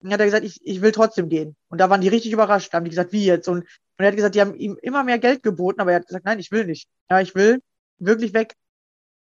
[0.01, 1.55] Und dann hat er gesagt, ich, ich will trotzdem gehen.
[1.69, 3.47] Und da waren die richtig überrascht, da haben die gesagt, wie jetzt?
[3.47, 3.65] Und,
[4.01, 6.25] und er hat gesagt, die haben ihm immer mehr Geld geboten, aber er hat gesagt,
[6.25, 6.89] nein, ich will nicht.
[7.07, 7.61] Ja, ich will
[7.99, 8.55] wirklich weg.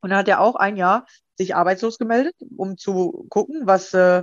[0.00, 1.04] Und dann hat er auch ein Jahr
[1.36, 4.22] sich arbeitslos gemeldet, um zu gucken, was, äh,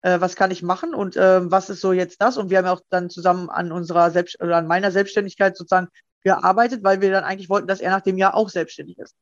[0.00, 2.38] äh, was kann ich machen und äh, was ist so jetzt das.
[2.38, 5.88] Und wir haben auch dann zusammen an unserer Selbst oder an meiner Selbstständigkeit sozusagen
[6.22, 9.14] gearbeitet, weil wir dann eigentlich wollten, dass er nach dem Jahr auch selbstständig ist.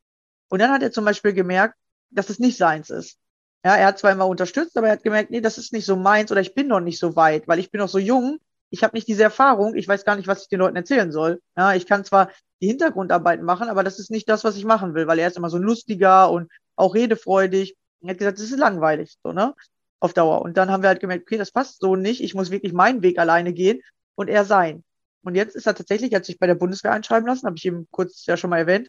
[0.49, 1.75] Und dann hat er zum Beispiel gemerkt,
[2.11, 3.19] dass es nicht seins ist.
[3.65, 5.97] Ja, er hat zwar immer unterstützt, aber er hat gemerkt, nee, das ist nicht so
[5.97, 8.39] meins oder ich bin noch nicht so weit, weil ich bin noch so jung,
[8.71, 11.41] ich habe nicht diese Erfahrung, ich weiß gar nicht, was ich den Leuten erzählen soll.
[11.57, 14.95] Ja, ich kann zwar die Hintergrundarbeiten machen, aber das ist nicht das, was ich machen
[14.95, 17.77] will, weil er ist immer so lustiger und auch redefreudig.
[18.03, 19.55] Er hat gesagt, das ist langweilig, so, ne?
[20.01, 20.43] Auf Dauer.
[20.43, 22.23] Und dann haben wir halt gemerkt, okay, das passt so nicht.
[22.23, 23.81] Ich muss wirklich meinen Weg alleine gehen
[24.15, 24.85] und er sein.
[25.23, 27.89] Und jetzt ist er tatsächlich, hat sich bei der Bundeswehr einschreiben lassen, habe ich ihm
[27.91, 28.89] kurz ja schon mal erwähnt.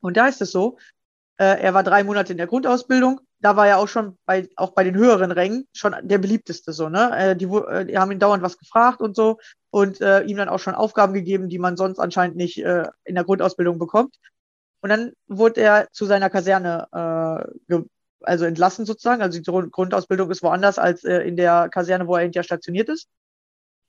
[0.00, 0.78] Und da ist es so,
[1.38, 3.20] äh, er war drei Monate in der Grundausbildung.
[3.44, 6.88] Da war er auch schon bei, auch bei den höheren Rängen schon der beliebteste so,
[6.88, 7.10] ne?
[7.14, 10.48] Äh, die, äh, die haben ihn dauernd was gefragt und so und äh, ihm dann
[10.48, 14.16] auch schon Aufgaben gegeben, die man sonst anscheinend nicht äh, in der Grundausbildung bekommt.
[14.80, 16.88] Und dann wurde er zu seiner Kaserne
[17.68, 17.74] äh,
[18.22, 19.20] also entlassen sozusagen.
[19.20, 23.08] Also die Grundausbildung ist woanders als äh, in der Kaserne, wo er hinterher stationiert ist.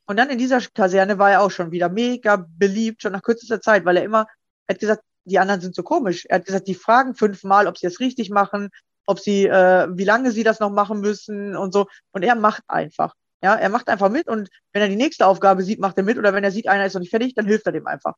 [0.05, 3.61] Und dann in dieser Kaserne war er auch schon wieder mega beliebt, schon nach kürzester
[3.61, 4.27] Zeit, weil er immer,
[4.67, 6.25] er hat gesagt, die anderen sind so komisch.
[6.25, 8.69] Er hat gesagt, die fragen fünfmal, ob sie es richtig machen,
[9.05, 11.87] ob sie, äh, wie lange sie das noch machen müssen und so.
[12.11, 13.13] Und er macht einfach.
[13.43, 16.17] Ja, er macht einfach mit und wenn er die nächste Aufgabe sieht, macht er mit.
[16.17, 18.15] Oder wenn er sieht, einer ist noch nicht fertig, dann hilft er dem einfach.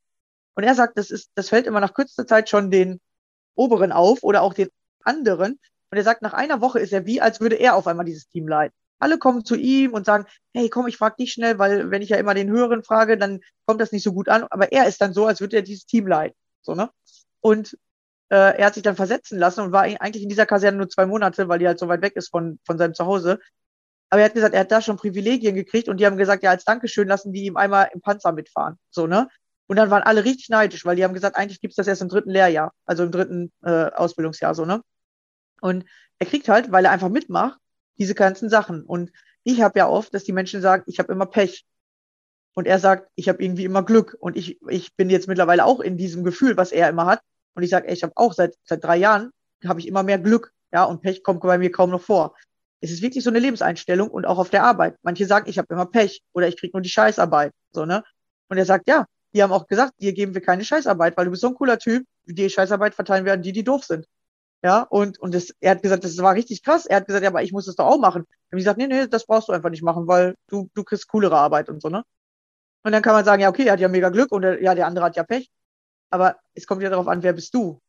[0.55, 2.99] Und er sagt, das ist, das fällt immer nach kürzester Zeit schon den
[3.55, 4.69] Oberen auf oder auch den
[5.03, 5.59] anderen.
[5.89, 8.27] Und er sagt, nach einer Woche ist er wie, als würde er auf einmal dieses
[8.27, 8.75] Team leiten.
[8.99, 12.09] Alle kommen zu ihm und sagen, hey, komm, ich frage dich schnell, weil wenn ich
[12.09, 14.45] ja immer den Höheren frage, dann kommt das nicht so gut an.
[14.49, 16.35] Aber er ist dann so, als würde er dieses Team leiten.
[16.61, 16.89] so, ne?
[17.41, 17.77] Und
[18.29, 21.05] äh, er hat sich dann versetzen lassen und war eigentlich in dieser Kaserne nur zwei
[21.05, 23.39] Monate, weil die halt so weit weg ist von, von seinem Zuhause.
[24.09, 26.51] Aber er hat gesagt, er hat da schon Privilegien gekriegt und die haben gesagt, ja,
[26.51, 28.77] als Dankeschön lassen die ihm einmal im Panzer mitfahren.
[28.89, 29.27] So, ne?
[29.67, 32.07] Und dann waren alle richtig neidisch, weil die haben gesagt, eigentlich gibt's das erst im
[32.07, 34.81] dritten Lehrjahr, also im dritten äh, Ausbildungsjahr, so, ne?
[35.59, 35.85] Und
[36.19, 37.59] er kriegt halt, weil er einfach mitmacht,
[37.97, 38.83] diese ganzen Sachen.
[38.83, 39.11] Und
[39.43, 41.65] ich habe ja oft, dass die Menschen sagen, ich habe immer Pech.
[42.53, 44.15] Und er sagt, ich habe irgendwie immer Glück.
[44.19, 47.21] Und ich, ich bin jetzt mittlerweile auch in diesem Gefühl, was er immer hat.
[47.57, 49.31] Und ich sage, ich habe auch seit, seit drei Jahren,
[49.65, 50.53] habe ich immer mehr Glück.
[50.71, 52.35] Ja, und Pech kommt bei mir kaum noch vor.
[52.81, 54.95] Es ist wirklich so eine Lebenseinstellung und auch auf der Arbeit.
[55.01, 57.51] Manche sagen, ich habe immer Pech oder ich krieg nur die Scheißarbeit.
[57.71, 58.03] So, ne?
[58.49, 61.31] Und er sagt, ja, die haben auch gesagt, dir geben wir keine Scheißarbeit, weil du
[61.31, 64.05] bist so ein cooler Typ, die Scheißarbeit verteilen werden die, die doof sind.
[64.63, 66.85] Ja, und, und das, er hat gesagt, das war richtig krass.
[66.85, 68.21] Er hat gesagt, ja, aber ich muss das doch auch machen.
[68.21, 71.07] Und ich gesagt, nee, nee, das brauchst du einfach nicht machen, weil du, du kriegst
[71.07, 72.03] coolere Arbeit und so, ne?
[72.83, 74.75] Und dann kann man sagen, ja, okay, er hat ja mega Glück und der, ja,
[74.75, 75.49] der andere hat ja Pech.
[76.09, 77.81] Aber es kommt ja darauf an, wer bist du?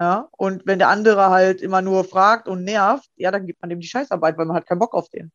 [0.00, 3.70] Ja, und wenn der andere halt immer nur fragt und nervt, ja, dann gibt man
[3.70, 5.30] dem die Scheißarbeit, weil man hat keinen Bock auf den.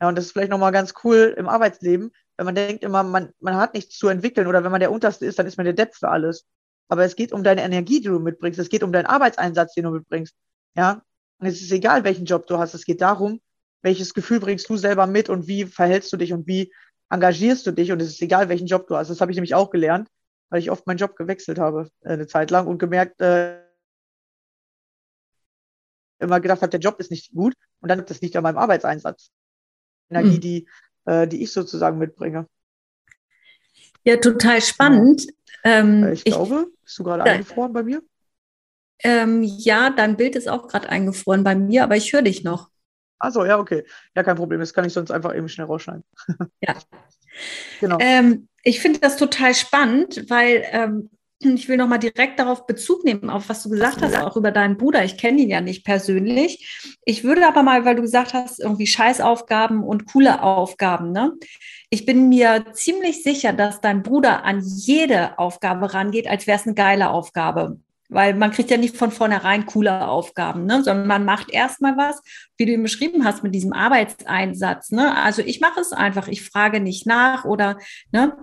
[0.00, 3.32] Ja, und das ist vielleicht nochmal ganz cool im Arbeitsleben, wenn man denkt immer, man,
[3.40, 5.72] man hat nichts zu entwickeln oder wenn man der Unterste ist, dann ist man der
[5.72, 6.44] Depp für alles.
[6.88, 8.58] Aber es geht um deine Energie, die du mitbringst.
[8.58, 10.34] Es geht um deinen Arbeitseinsatz, den du mitbringst.
[10.76, 11.02] Ja,
[11.38, 12.74] und es ist egal, welchen Job du hast.
[12.74, 13.40] Es geht darum,
[13.82, 16.72] welches Gefühl bringst du selber mit und wie verhältst du dich und wie
[17.10, 17.92] engagierst du dich.
[17.92, 19.08] Und es ist egal, welchen Job du hast.
[19.08, 20.08] Das habe ich nämlich auch gelernt,
[20.50, 23.60] weil ich oft meinen Job gewechselt habe äh, eine Zeit lang und gemerkt, äh,
[26.20, 29.30] immer gedacht habe, der Job ist nicht gut und dann das liegt an meinem Arbeitseinsatz.
[30.10, 30.40] Energie, Mhm.
[30.40, 30.68] die,
[31.06, 32.48] äh, die ich sozusagen mitbringe.
[34.04, 35.26] Ja, total spannend.
[35.64, 37.32] Ähm, Äh, Ich ich, glaube, bist du gerade Ja.
[37.32, 38.02] eingefroren bei mir?
[39.02, 42.70] ähm, ja, dein Bild ist auch gerade eingefroren bei mir, aber ich höre dich noch.
[43.24, 43.84] Achso, ja, okay.
[44.14, 44.60] Ja, kein Problem.
[44.60, 46.04] Das kann ich sonst einfach eben schnell rausschneiden.
[46.60, 46.74] Ja.
[47.80, 47.98] Genau.
[47.98, 51.10] Ähm, ich finde das total spannend, weil ähm,
[51.40, 54.76] ich will nochmal direkt darauf Bezug nehmen, auf was du gesagt hast, auch über deinen
[54.76, 55.04] Bruder.
[55.04, 56.94] Ich kenne ihn ja nicht persönlich.
[57.04, 61.32] Ich würde aber mal, weil du gesagt hast, irgendwie Scheißaufgaben und coole Aufgaben, ne?
[61.90, 66.66] Ich bin mir ziemlich sicher, dass dein Bruder an jede Aufgabe rangeht, als wäre es
[66.66, 67.78] eine geile Aufgabe.
[68.14, 70.82] Weil man kriegt ja nicht von vornherein coole Aufgaben, ne?
[70.84, 72.22] sondern man macht erstmal was,
[72.56, 74.90] wie du ihn beschrieben hast, mit diesem Arbeitseinsatz.
[74.90, 75.16] Ne?
[75.16, 77.76] Also ich mache es einfach, ich frage nicht nach oder
[78.12, 78.36] ne?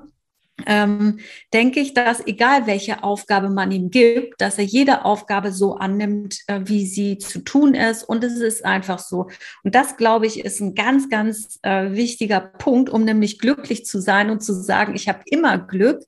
[0.67, 1.19] Ähm,
[1.53, 6.39] denke ich, dass egal welche Aufgabe man ihm gibt, dass er jede Aufgabe so annimmt,
[6.47, 8.03] äh, wie sie zu tun ist.
[8.03, 9.29] Und es ist einfach so.
[9.63, 14.01] Und das, glaube ich, ist ein ganz, ganz äh, wichtiger Punkt, um nämlich glücklich zu
[14.01, 16.03] sein und zu sagen, ich habe immer Glück,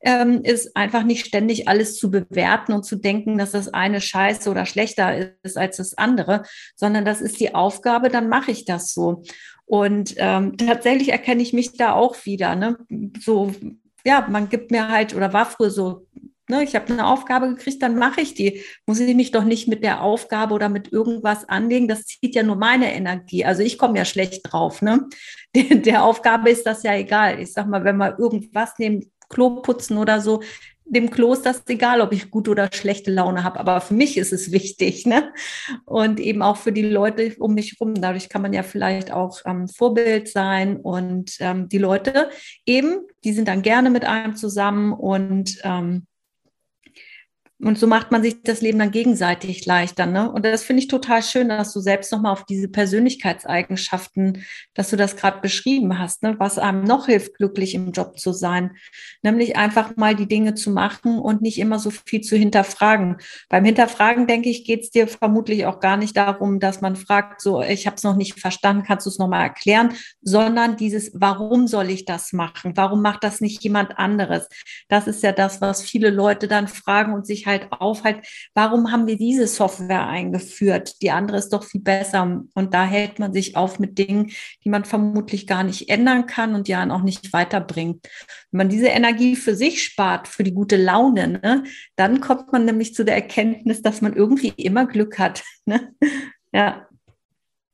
[0.00, 4.50] ähm, ist einfach nicht ständig alles zu bewerten und zu denken, dass das eine scheiße
[4.50, 6.44] oder schlechter ist als das andere,
[6.76, 9.22] sondern das ist die Aufgabe, dann mache ich das so.
[9.68, 12.56] Und ähm, tatsächlich erkenne ich mich da auch wieder.
[12.56, 12.78] Ne?
[13.20, 13.52] So,
[14.08, 16.06] ja, man gibt mir halt, oder war früher so,
[16.48, 18.62] ne, ich habe eine Aufgabe gekriegt, dann mache ich die.
[18.86, 21.88] Muss ich mich doch nicht mit der Aufgabe oder mit irgendwas anlegen.
[21.88, 23.44] Das zieht ja nur meine Energie.
[23.44, 24.80] Also ich komme ja schlecht drauf.
[24.80, 25.08] Ne?
[25.54, 27.40] Der, der Aufgabe ist das ja egal.
[27.40, 30.42] Ich sag mal, wenn wir irgendwas neben Klo putzen oder so,
[30.90, 33.60] dem Klo ist egal, ob ich gute oder schlechte Laune habe.
[33.60, 35.06] Aber für mich ist es wichtig.
[35.06, 35.32] Ne?
[35.84, 37.94] Und eben auch für die Leute um mich herum.
[37.94, 40.76] Dadurch kann man ja vielleicht auch ähm, Vorbild sein.
[40.76, 42.30] Und ähm, die Leute
[42.66, 46.07] eben, die sind dann gerne mit einem zusammen und ähm,
[47.60, 50.06] und so macht man sich das Leben dann gegenseitig leichter.
[50.06, 50.30] Ne?
[50.30, 54.44] Und das finde ich total schön, dass du selbst nochmal auf diese Persönlichkeitseigenschaften,
[54.74, 56.36] dass du das gerade beschrieben hast, ne?
[56.38, 58.76] was einem noch hilft, glücklich im Job zu sein.
[59.22, 63.16] Nämlich einfach mal die Dinge zu machen und nicht immer so viel zu hinterfragen.
[63.48, 67.40] Beim Hinterfragen, denke ich, geht es dir vermutlich auch gar nicht darum, dass man fragt,
[67.40, 71.66] so, ich habe es noch nicht verstanden, kannst du es nochmal erklären, sondern dieses, warum
[71.66, 72.76] soll ich das machen?
[72.76, 74.48] Warum macht das nicht jemand anderes?
[74.88, 78.22] Das ist ja das, was viele Leute dann fragen und sich halt aufhalten,
[78.54, 81.02] warum haben wir diese Software eingeführt?
[81.02, 82.44] Die andere ist doch viel besser.
[82.54, 84.30] Und da hält man sich auf mit Dingen,
[84.64, 88.06] die man vermutlich gar nicht ändern kann und ja auch nicht weiterbringt.
[88.50, 91.64] Wenn man diese Energie für sich spart, für die gute Laune, ne,
[91.96, 95.42] dann kommt man nämlich zu der Erkenntnis, dass man irgendwie immer Glück hat.
[95.68, 95.92] Ne?
[96.50, 96.88] Ja.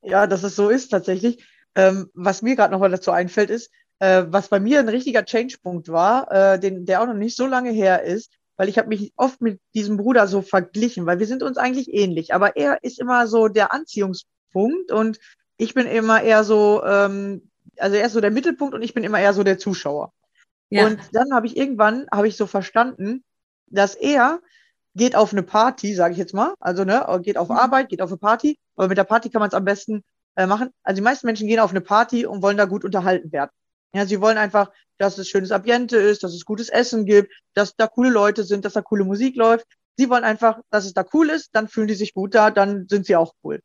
[0.03, 1.47] Ja, dass es so ist tatsächlich.
[1.77, 5.25] Ähm, was mir gerade noch mal dazu einfällt, ist, äh, was bei mir ein richtiger
[5.25, 8.89] Change-Punkt war, äh, den, der auch noch nicht so lange her ist, weil ich habe
[8.89, 12.83] mich oft mit diesem Bruder so verglichen, weil wir sind uns eigentlich ähnlich, aber er
[12.83, 15.19] ist immer so der Anziehungspunkt und
[15.57, 19.05] ich bin immer eher so, ähm, also er ist so der Mittelpunkt und ich bin
[19.05, 20.13] immer eher so der Zuschauer.
[20.71, 20.87] ja.
[20.87, 23.25] Und dann habe ich irgendwann, habe ich so verstanden,
[23.67, 24.41] dass er
[24.95, 27.57] geht auf eine Party, sage ich jetzt mal, also ne, geht auf Mhm.
[27.57, 30.05] Arbeit, geht auf eine Party, aber mit der Party kann man es am besten
[30.37, 30.71] äh, machen.
[30.83, 33.51] Also die meisten Menschen gehen auf eine Party und wollen da gut unterhalten werden.
[33.95, 37.75] Ja, sie wollen einfach dass es schönes Ambiente ist, dass es gutes Essen gibt, dass
[37.77, 39.67] da coole Leute sind, dass da coole Musik läuft.
[39.97, 42.87] Sie wollen einfach, dass es da cool ist, dann fühlen die sich gut da, dann
[42.89, 43.61] sind sie auch cool.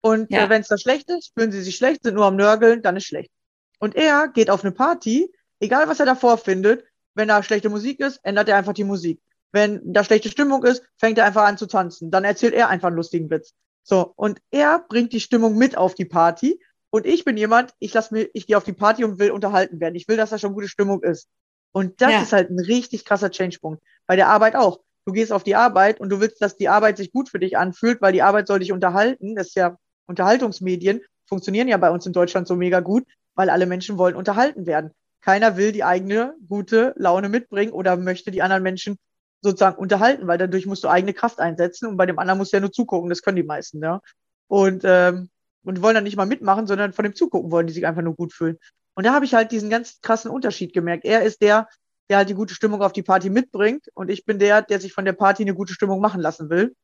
[0.00, 0.44] Und Ja.
[0.44, 2.96] äh, wenn es da schlecht ist, fühlen sie sich schlecht, sind nur am Nörgeln, dann
[2.96, 3.30] ist schlecht.
[3.78, 8.00] Und er geht auf eine Party, egal was er davor findet, wenn da schlechte Musik
[8.00, 9.20] ist, ändert er einfach die Musik.
[9.50, 12.10] Wenn da schlechte Stimmung ist, fängt er einfach an zu tanzen.
[12.10, 13.54] Dann erzählt er einfach einen lustigen Witz.
[13.82, 16.60] So, und er bringt die Stimmung mit auf die Party.
[16.90, 19.80] Und ich bin jemand, ich lass mir, ich gehe auf die Party und will unterhalten
[19.80, 19.94] werden.
[19.94, 21.28] Ich will, dass da schon gute Stimmung ist.
[21.72, 22.22] Und das Ja.
[22.22, 23.82] ist halt ein richtig krasser Changepunkt.
[24.06, 24.80] Bei der Arbeit auch.
[25.04, 27.56] Du gehst auf die Arbeit und du willst, dass die Arbeit sich gut für dich
[27.56, 29.36] anfühlt, weil die Arbeit soll dich unterhalten.
[29.36, 29.76] Das ist ja
[30.06, 34.66] Unterhaltungsmedien funktionieren ja bei uns in Deutschland so mega gut, weil alle Menschen wollen unterhalten
[34.66, 34.92] werden.
[35.20, 38.96] Keiner will die eigene gute Laune mitbringen oder möchte die anderen Menschen
[39.42, 42.56] sozusagen unterhalten, weil dadurch musst du eigene Kraft einsetzen und bei dem anderen musst du
[42.56, 43.10] ja nur zugucken.
[43.10, 44.00] Das können die meisten, ja.
[44.48, 45.28] Und, ähm,
[45.68, 48.16] und wollen dann nicht mal mitmachen, sondern von dem Zugucken wollen die sich einfach nur
[48.16, 48.56] gut fühlen.
[48.94, 51.04] Und da habe ich halt diesen ganz krassen Unterschied gemerkt.
[51.04, 51.68] Er ist der,
[52.08, 54.94] der halt die gute Stimmung auf die Party mitbringt und ich bin der, der sich
[54.94, 56.74] von der Party eine gute Stimmung machen lassen will.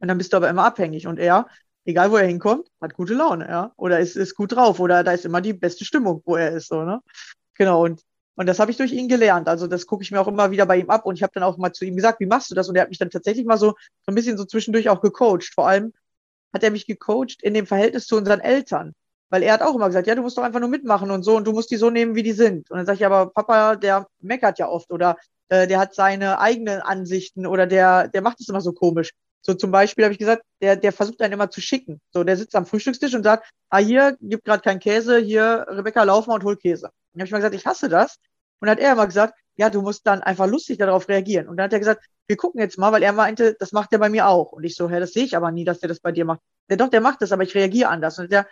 [0.00, 1.06] Und dann bist du aber immer abhängig.
[1.06, 1.46] Und er,
[1.84, 3.72] egal wo er hinkommt, hat gute Laune, ja.
[3.76, 6.68] Oder ist, ist gut drauf oder da ist immer die beste Stimmung, wo er ist,
[6.68, 7.02] so, ne?
[7.54, 7.84] Genau.
[7.84, 8.00] Und,
[8.36, 9.46] und das habe ich durch ihn gelernt.
[9.46, 11.04] Also das gucke ich mir auch immer wieder bei ihm ab.
[11.04, 12.70] Und ich habe dann auch mal zu ihm gesagt, wie machst du das?
[12.70, 13.76] Und er hat mich dann tatsächlich mal so, so
[14.08, 15.52] ein bisschen so zwischendurch auch gecoacht.
[15.54, 15.92] Vor allem
[16.52, 18.94] hat er mich gecoacht in dem Verhältnis zu unseren Eltern.
[19.28, 21.36] Weil er hat auch immer gesagt, ja, du musst doch einfach nur mitmachen und so
[21.36, 22.70] und du musst die so nehmen, wie die sind.
[22.70, 25.16] Und dann sage ich, aber Papa, der meckert ja oft oder
[25.48, 29.10] äh, der hat seine eigenen Ansichten oder der, der macht es immer so komisch.
[29.42, 32.00] So zum Beispiel habe ich gesagt, der, der versucht einen immer zu schicken.
[32.10, 36.02] So, der sitzt am Frühstückstisch und sagt, ah, hier gibt gerade kein Käse, hier, Rebecca,
[36.02, 36.90] lauf mal und hol Käse.
[37.12, 38.18] Dann habe ich mal gesagt, ich hasse das.
[38.60, 41.48] Und hat er immer gesagt, ja, du musst dann einfach lustig darauf reagieren.
[41.48, 43.98] Und dann hat er gesagt, wir gucken jetzt mal, weil er meinte, das macht er
[43.98, 44.52] bei mir auch.
[44.52, 46.40] Und ich so, hä, das sehe ich aber nie, dass der das bei dir macht.
[46.68, 48.18] Der doch, der macht das, aber ich reagiere anders.
[48.18, 48.46] Und der,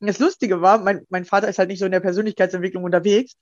[0.00, 3.34] das Lustige war, mein, mein Vater ist halt nicht so in der Persönlichkeitsentwicklung unterwegs.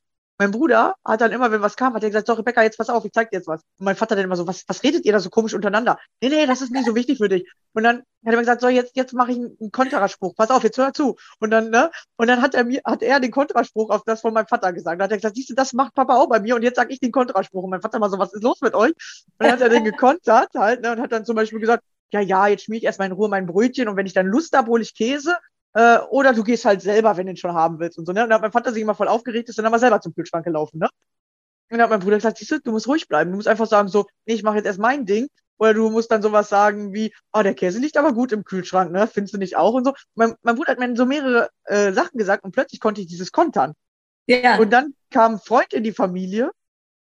[0.43, 2.89] Mein Bruder hat dann immer, wenn was kam, hat er gesagt, so Rebecca, jetzt pass
[2.89, 3.63] auf, ich zeig dir jetzt was.
[3.79, 6.01] Und mein Vater dann immer so, was, was redet ihr da so komisch untereinander?
[6.21, 7.49] Nee, nee, das ist nicht so wichtig für dich.
[7.75, 10.35] Und dann hat er mir gesagt, so jetzt, jetzt mache ich einen, Kontraspruch.
[10.35, 11.15] Pass auf, jetzt hör zu.
[11.39, 11.93] Und dann, ne?
[12.17, 15.01] Und dann hat er mir, hat er den Kontraspruch auf das von meinem Vater gesagt.
[15.01, 16.93] Da hat er gesagt, siehst du, das macht Papa auch bei mir und jetzt sage
[16.93, 17.63] ich den Kontraspruch.
[17.63, 18.91] Und mein Vater mal so, was ist los mit euch?
[18.91, 18.97] Und
[19.39, 20.91] dann hat er den gekontert halt, ne?
[20.91, 23.47] Und hat dann zum Beispiel gesagt, ja, ja, jetzt schmier ich erstmal in Ruhe mein
[23.47, 25.37] Brötchen und wenn ich dann Lust habe, hole ich Käse.
[25.75, 28.13] Äh, oder du gehst halt selber, wenn du ihn schon haben willst und so.
[28.13, 28.23] Ne?
[28.23, 30.45] Und dann hat mein Vater sich immer voll aufgeregt, ist dann aber selber zum Kühlschrank
[30.45, 30.79] gelaufen.
[30.79, 30.89] Ne?
[31.71, 33.31] Und dann hat mein Bruder gesagt, siehst du, du musst ruhig bleiben.
[33.31, 35.29] Du musst einfach sagen so, nee, ich mache jetzt erst mein Ding.
[35.59, 38.91] Oder du musst dann sowas sagen wie, oh, der Käse liegt aber gut im Kühlschrank,
[38.91, 39.07] ne?
[39.07, 39.75] Findest du nicht auch?
[39.75, 39.95] Und so.
[40.15, 43.31] Mein, mein Bruder hat mir so mehrere äh, Sachen gesagt und plötzlich konnte ich dieses
[43.31, 43.75] kontern.
[44.27, 44.59] Ja.
[44.59, 46.51] Und dann kam ein Freund in die Familie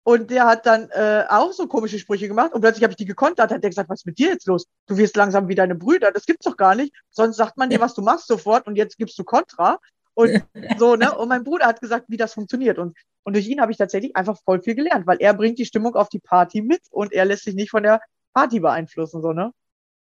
[0.02, 3.04] und der hat dann äh, auch so komische Sprüche gemacht und plötzlich habe ich die
[3.04, 4.66] gekontert, hat der gesagt, was ist mit dir jetzt los?
[4.86, 6.94] Du wirst langsam wie deine Brüder, das gibt's doch gar nicht.
[7.10, 9.78] Sonst sagt man dir, was du machst sofort und jetzt gibst du Kontra.
[10.14, 10.42] Und
[10.78, 11.16] so, ne?
[11.16, 12.78] Und mein Bruder hat gesagt, wie das funktioniert.
[12.78, 15.66] Und, und durch ihn habe ich tatsächlich einfach voll viel gelernt, weil er bringt die
[15.66, 18.00] Stimmung auf die Party mit und er lässt sich nicht von der
[18.32, 19.52] Party beeinflussen, so, ne?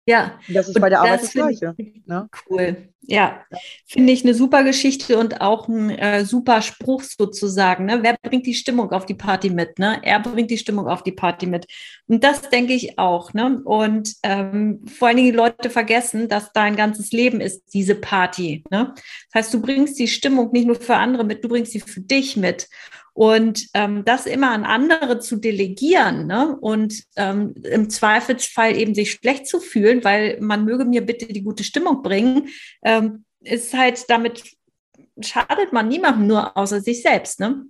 [0.05, 0.39] Ja.
[0.47, 1.75] Und das ist Und bei der Arbeit das, ich Gleiche.
[2.05, 2.29] Ne?
[2.49, 2.89] Cool.
[3.07, 3.43] Ja,
[3.85, 7.85] finde ich eine super Geschichte und auch ein äh, super Spruch sozusagen.
[7.85, 7.99] Ne?
[8.01, 9.77] Wer bringt die Stimmung auf die Party mit?
[9.77, 9.99] Ne?
[10.01, 11.67] Er bringt die Stimmung auf die Party mit.
[12.07, 13.33] Und das denke ich auch.
[13.33, 13.61] Ne?
[13.63, 18.63] Und ähm, vor allen Dingen die Leute vergessen, dass dein ganzes Leben ist diese Party.
[18.71, 18.93] Ne?
[19.31, 22.01] Das heißt, du bringst die Stimmung nicht nur für andere mit, du bringst sie für
[22.01, 22.67] dich mit.
[23.15, 26.57] Und ähm, das immer an andere zu delegieren ne?
[26.59, 31.41] und ähm, im Zweifelsfall eben sich schlecht zu fühlen, weil man möge mir bitte die
[31.41, 32.49] gute Stimmung bringen,
[32.83, 34.43] ähm, ist halt damit
[35.21, 37.39] schadet man niemandem nur außer sich selbst.
[37.39, 37.65] Ne?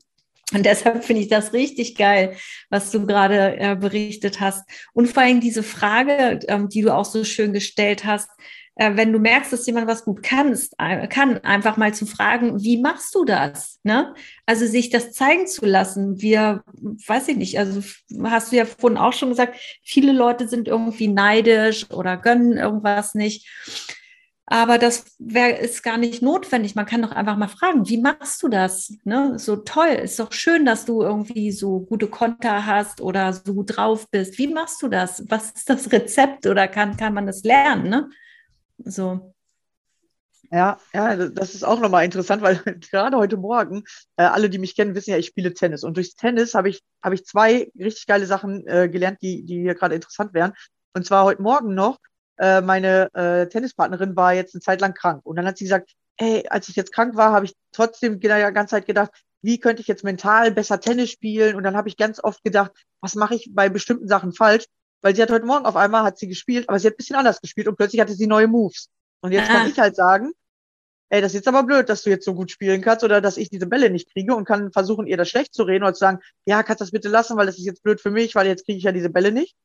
[0.53, 2.37] Und deshalb finde ich das richtig geil,
[2.69, 4.67] was du gerade äh, berichtet hast.
[4.93, 8.29] Und vor allem diese Frage, ähm, die du auch so schön gestellt hast,
[8.75, 12.81] wenn du merkst, dass jemand was gut kannst, äh, kann, einfach mal zu fragen, wie
[12.81, 13.79] machst du das?
[13.83, 14.13] Ne?
[14.45, 16.21] Also sich das zeigen zu lassen.
[16.21, 16.63] Wir,
[17.07, 17.81] weiß ich nicht, also
[18.23, 23.15] hast du ja vorhin auch schon gesagt, viele Leute sind irgendwie neidisch oder gönnen irgendwas
[23.15, 23.47] nicht.
[24.47, 26.75] Aber das wär, ist gar nicht notwendig.
[26.75, 28.93] Man kann doch einfach mal fragen, wie machst du das?
[29.03, 29.39] Ne?
[29.39, 33.75] So toll, ist doch schön, dass du irgendwie so gute Konter hast oder so gut
[33.75, 34.37] drauf bist.
[34.37, 35.23] Wie machst du das?
[35.29, 37.89] Was ist das Rezept oder kann, kann man das lernen?
[37.89, 38.09] Ne?
[38.77, 39.33] So.
[40.51, 42.55] Ja, ja, das ist auch nochmal interessant, weil
[42.91, 43.83] gerade heute Morgen,
[44.15, 45.83] äh, alle, die mich kennen, wissen ja, ich spiele Tennis.
[45.83, 49.61] Und durchs Tennis habe ich, habe ich zwei richtig geile Sachen äh, gelernt, die, die
[49.61, 50.53] hier gerade interessant wären.
[50.93, 51.97] Und zwar heute Morgen noch,
[52.37, 55.25] äh, meine äh, Tennispartnerin war jetzt eine Zeit lang krank.
[55.25, 58.27] Und dann hat sie gesagt, hey, als ich jetzt krank war, habe ich trotzdem die
[58.27, 59.11] ganze Zeit gedacht,
[59.41, 61.55] wie könnte ich jetzt mental besser Tennis spielen?
[61.55, 62.71] Und dann habe ich ganz oft gedacht,
[63.01, 64.65] was mache ich bei bestimmten Sachen falsch?
[65.05, 67.15] Weil sie hat heute Morgen auf einmal hat sie gespielt, aber sie hat ein bisschen
[67.15, 68.89] anders gespielt und plötzlich hatte sie neue Moves.
[69.21, 69.53] Und jetzt Ah.
[69.53, 70.31] kann ich halt sagen,
[71.09, 73.37] ey, das ist jetzt aber blöd, dass du jetzt so gut spielen kannst oder dass
[73.37, 75.99] ich diese Bälle nicht kriege und kann versuchen, ihr das schlecht zu reden oder zu
[75.99, 78.65] sagen, ja, kannst das bitte lassen, weil das ist jetzt blöd für mich, weil jetzt
[78.65, 79.55] kriege ich ja diese Bälle nicht.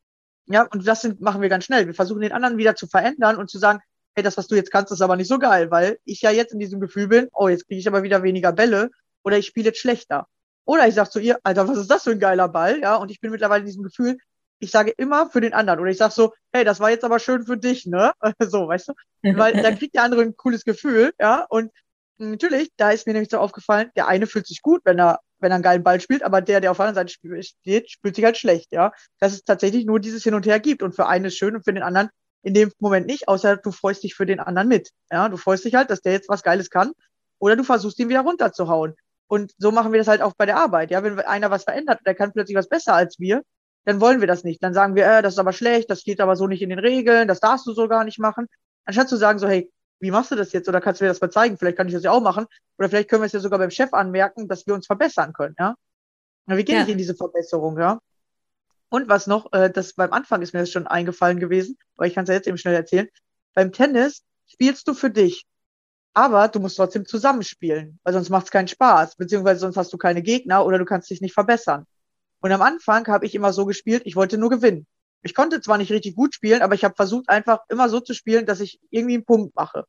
[0.45, 1.87] Ja, und das sind, machen wir ganz schnell.
[1.87, 3.79] Wir versuchen den anderen wieder zu verändern und zu sagen,
[4.13, 6.53] hey, das, was du jetzt kannst, ist aber nicht so geil, weil ich ja jetzt
[6.53, 8.91] in diesem Gefühl bin, oh, jetzt kriege ich aber wieder weniger Bälle
[9.23, 10.27] oder ich spiele jetzt schlechter.
[10.65, 12.79] Oder ich sage zu ihr, Alter, was ist das für ein geiler Ball?
[12.79, 14.19] Ja, und ich bin mittlerweile in diesem Gefühl,
[14.61, 15.79] ich sage immer für den anderen.
[15.79, 18.13] Oder ich sage so, hey, das war jetzt aber schön für dich, ne?
[18.39, 18.93] so, weißt du?
[19.37, 21.45] Weil dann kriegt der andere ein cooles Gefühl, ja.
[21.49, 21.71] Und
[22.17, 25.51] natürlich, da ist mir nämlich so aufgefallen, der eine fühlt sich gut, wenn er, wenn
[25.51, 28.23] er einen geilen Ball spielt, aber der, der auf der anderen Seite steht, fühlt sich
[28.23, 28.91] halt schlecht, ja.
[29.19, 30.83] Dass es tatsächlich nur dieses Hin und Her gibt.
[30.83, 32.09] Und für einen ist schön und für den anderen
[32.43, 34.91] in dem Moment nicht, außer du freust dich für den anderen mit.
[35.11, 36.91] Ja, du freust dich halt, dass der jetzt was Geiles kann.
[37.39, 38.95] Oder du versuchst ihn wieder runterzuhauen.
[39.27, 40.91] Und so machen wir das halt auch bei der Arbeit.
[40.91, 43.41] Ja, wenn einer was verändert, der kann plötzlich was besser als wir,
[43.85, 44.63] dann wollen wir das nicht.
[44.63, 46.79] Dann sagen wir, äh, das ist aber schlecht, das steht aber so nicht in den
[46.79, 48.47] Regeln, das darfst du so gar nicht machen.
[48.85, 50.67] Anstatt zu sagen so, hey, wie machst du das jetzt?
[50.67, 51.57] Oder kannst du mir das mal zeigen?
[51.57, 52.47] Vielleicht kann ich das ja auch machen.
[52.77, 55.55] Oder vielleicht können wir es ja sogar beim Chef anmerken, dass wir uns verbessern können,
[55.59, 55.75] ja.
[56.47, 56.83] Na, wie gehe ja.
[56.83, 57.99] ich in diese Verbesserung, ja?
[58.89, 62.15] Und was noch, äh, das beim Anfang ist mir das schon eingefallen gewesen, aber ich
[62.15, 63.07] kann es ja jetzt eben schnell erzählen.
[63.53, 65.45] Beim Tennis spielst du für dich,
[66.13, 69.97] aber du musst trotzdem zusammenspielen, weil sonst macht es keinen Spaß, beziehungsweise sonst hast du
[69.97, 71.85] keine Gegner oder du kannst dich nicht verbessern.
[72.41, 74.87] Und am Anfang habe ich immer so gespielt, ich wollte nur gewinnen.
[75.23, 78.13] Ich konnte zwar nicht richtig gut spielen, aber ich habe versucht, einfach immer so zu
[78.13, 79.85] spielen, dass ich irgendwie einen Punkt mache.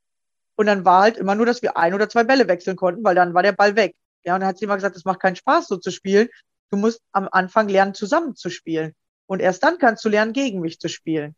[0.57, 3.15] Und dann war halt immer nur, dass wir ein oder zwei Bälle wechseln konnten, weil
[3.15, 3.97] dann war der Ball weg.
[4.25, 6.29] Ja, und dann hat sie immer gesagt, es macht keinen Spaß, so zu spielen.
[6.71, 8.93] Du musst am Anfang lernen, zusammen zu spielen.
[9.27, 11.35] Und erst dann kannst du lernen, gegen mich zu spielen.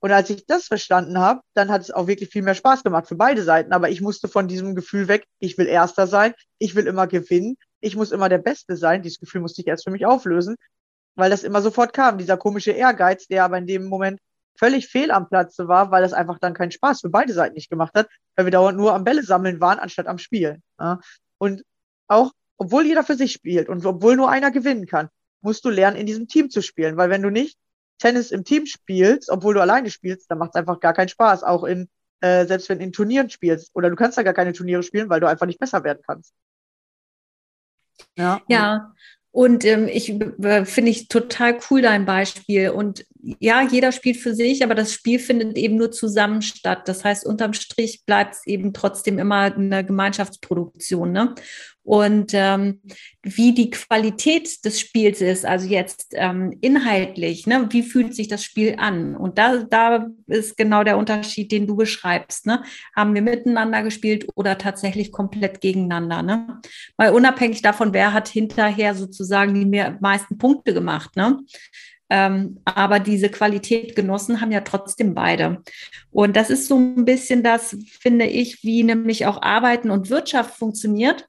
[0.00, 3.08] Und als ich das verstanden habe, dann hat es auch wirklich viel mehr Spaß gemacht
[3.08, 3.72] für beide Seiten.
[3.72, 7.56] Aber ich musste von diesem Gefühl weg, ich will Erster sein, ich will immer gewinnen,
[7.80, 9.02] ich muss immer der Beste sein.
[9.02, 10.56] Dieses Gefühl musste ich erst für mich auflösen,
[11.14, 14.20] weil das immer sofort kam, dieser komische Ehrgeiz, der aber in dem Moment
[14.58, 17.70] völlig fehl am Platze war, weil das einfach dann keinen Spaß für beide Seiten nicht
[17.70, 20.62] gemacht hat, weil wir dauernd nur am Bälle sammeln waren, anstatt am Spielen.
[21.38, 21.62] Und
[22.08, 25.08] auch, obwohl jeder für sich spielt und obwohl nur einer gewinnen kann,
[25.40, 27.56] musst du lernen, in diesem Team zu spielen, weil wenn du nicht
[28.00, 31.44] Tennis im Team spielst, obwohl du alleine spielst, dann macht es einfach gar keinen Spaß.
[31.44, 31.88] Auch in,
[32.20, 33.70] äh, selbst wenn in Turnieren spielst.
[33.74, 36.32] Oder du kannst da gar keine Turniere spielen, weil du einfach nicht besser werden kannst.
[38.16, 38.40] Ja.
[38.48, 38.94] Ja.
[39.32, 40.10] Und ähm, ich
[40.42, 42.70] äh, finde ich total cool dein Beispiel.
[42.70, 46.88] Und ja, jeder spielt für sich, aber das Spiel findet eben nur zusammen statt.
[46.88, 51.12] Das heißt, unterm Strich bleibt es eben trotzdem immer eine Gemeinschaftsproduktion.
[51.12, 51.34] Ne?
[51.82, 52.80] Und ähm,
[53.22, 57.66] wie die Qualität des Spiels ist, also jetzt ähm, inhaltlich, ne?
[57.70, 59.16] wie fühlt sich das Spiel an?
[59.16, 62.46] Und da, da ist genau der Unterschied, den du beschreibst.
[62.46, 62.62] Ne?
[62.94, 66.22] Haben wir miteinander gespielt oder tatsächlich komplett gegeneinander?
[66.22, 66.60] Ne?
[66.96, 69.66] Weil unabhängig davon, wer hat hinterher sozusagen die
[70.00, 71.16] meisten Punkte gemacht.
[71.16, 71.38] Ne?
[72.10, 75.62] Ähm, aber diese Qualität genossen haben ja trotzdem beide.
[76.10, 80.56] Und das ist so ein bisschen das, finde ich, wie nämlich auch Arbeiten und Wirtschaft
[80.56, 81.26] funktioniert.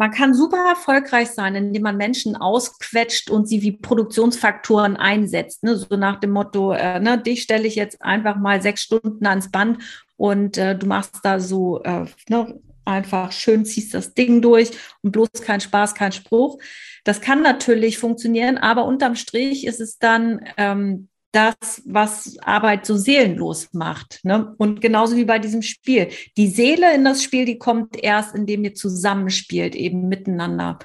[0.00, 5.62] Man kann super erfolgreich sein, indem man Menschen ausquetscht und sie wie Produktionsfaktoren einsetzt.
[5.62, 5.76] Ne?
[5.76, 9.50] So nach dem Motto, äh, ne, dich stelle ich jetzt einfach mal sechs Stunden ans
[9.50, 9.82] Band
[10.16, 14.70] und äh, du machst da so äh, ne, einfach schön, ziehst das Ding durch
[15.02, 16.58] und bloß kein Spaß, kein Spruch.
[17.04, 22.96] Das kann natürlich funktionieren, aber unterm Strich ist es dann ähm, das, was Arbeit so
[22.96, 24.20] seelenlos macht.
[24.24, 24.54] Ne?
[24.58, 26.08] Und genauso wie bei diesem Spiel.
[26.36, 30.78] Die Seele in das Spiel, die kommt erst, indem ihr zusammenspielt, eben miteinander.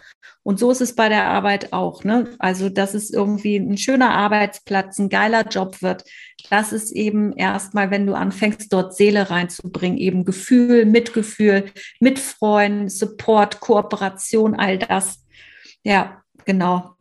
[0.44, 2.04] Und so ist es bei der Arbeit auch.
[2.04, 2.36] Ne?
[2.38, 6.04] Also, dass es irgendwie ein schöner Arbeitsplatz, ein geiler Job wird.
[6.52, 13.60] Das ist eben erstmal, wenn du anfängst, dort Seele reinzubringen, eben Gefühl, Mitgefühl, Mitfreuen, Support,
[13.60, 15.26] Kooperation, all das.
[15.84, 16.95] Ja, genau.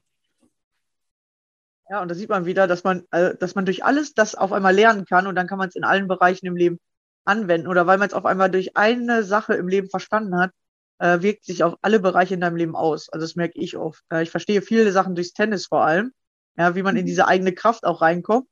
[1.91, 4.53] Ja, und da sieht man wieder, dass man, äh, dass man durch alles das auf
[4.53, 6.78] einmal lernen kann und dann kann man es in allen Bereichen im Leben
[7.24, 7.68] anwenden.
[7.68, 10.51] Oder weil man es auf einmal durch eine Sache im Leben verstanden hat,
[10.99, 13.09] äh, wirkt sich auf alle Bereiche in deinem Leben aus.
[13.11, 14.03] Also das merke ich oft.
[14.11, 16.12] Äh, ich verstehe viele Sachen durchs Tennis vor allem,
[16.57, 17.07] ja, wie man in mhm.
[17.09, 18.49] diese eigene Kraft auch reinkommt.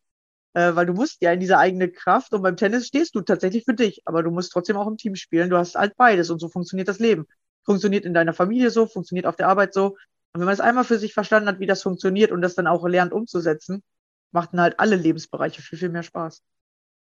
[0.55, 3.65] Äh, weil du musst ja in diese eigene Kraft und beim Tennis stehst du tatsächlich
[3.65, 5.49] für dich, aber du musst trotzdem auch im Team spielen.
[5.49, 7.27] Du hast halt beides und so funktioniert das Leben.
[7.65, 9.97] Funktioniert in deiner Familie so, funktioniert auf der Arbeit so,
[10.33, 12.67] und wenn man es einmal für sich verstanden hat, wie das funktioniert und das dann
[12.67, 13.83] auch lernt umzusetzen,
[14.31, 16.43] machten halt alle Lebensbereiche viel, viel mehr Spaß.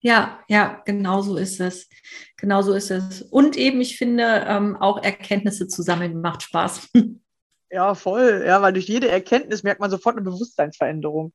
[0.00, 1.88] Ja, ja, genau so ist es.
[2.36, 3.22] Genau so ist es.
[3.22, 6.90] Und eben, ich finde, ähm, auch Erkenntnisse zu sammeln macht Spaß.
[7.68, 8.44] Ja, voll.
[8.46, 11.32] Ja, weil durch jede Erkenntnis merkt man sofort eine Bewusstseinsveränderung.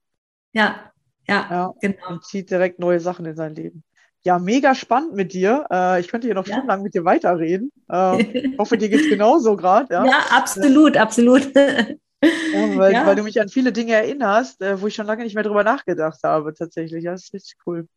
[0.53, 0.91] Ja,
[1.27, 2.07] ja, ja genau.
[2.07, 3.83] Und zieht direkt neue Sachen in sein Leben.
[4.23, 5.65] Ja, mega spannend mit dir.
[5.71, 6.53] Äh, ich könnte hier noch ja.
[6.53, 7.71] stundenlang mit dir weiterreden.
[7.91, 9.93] Äh, ich hoffe, dir geht es genauso gerade.
[9.93, 10.05] Ja?
[10.05, 11.53] ja, absolut, absolut.
[11.53, 13.05] Ja, weil, ja.
[13.05, 15.65] weil, du mich an viele Dinge erinnerst, äh, wo ich schon lange nicht mehr drüber
[15.65, 17.03] nachgedacht habe, tatsächlich.
[17.03, 17.87] Ja, das ist richtig cool.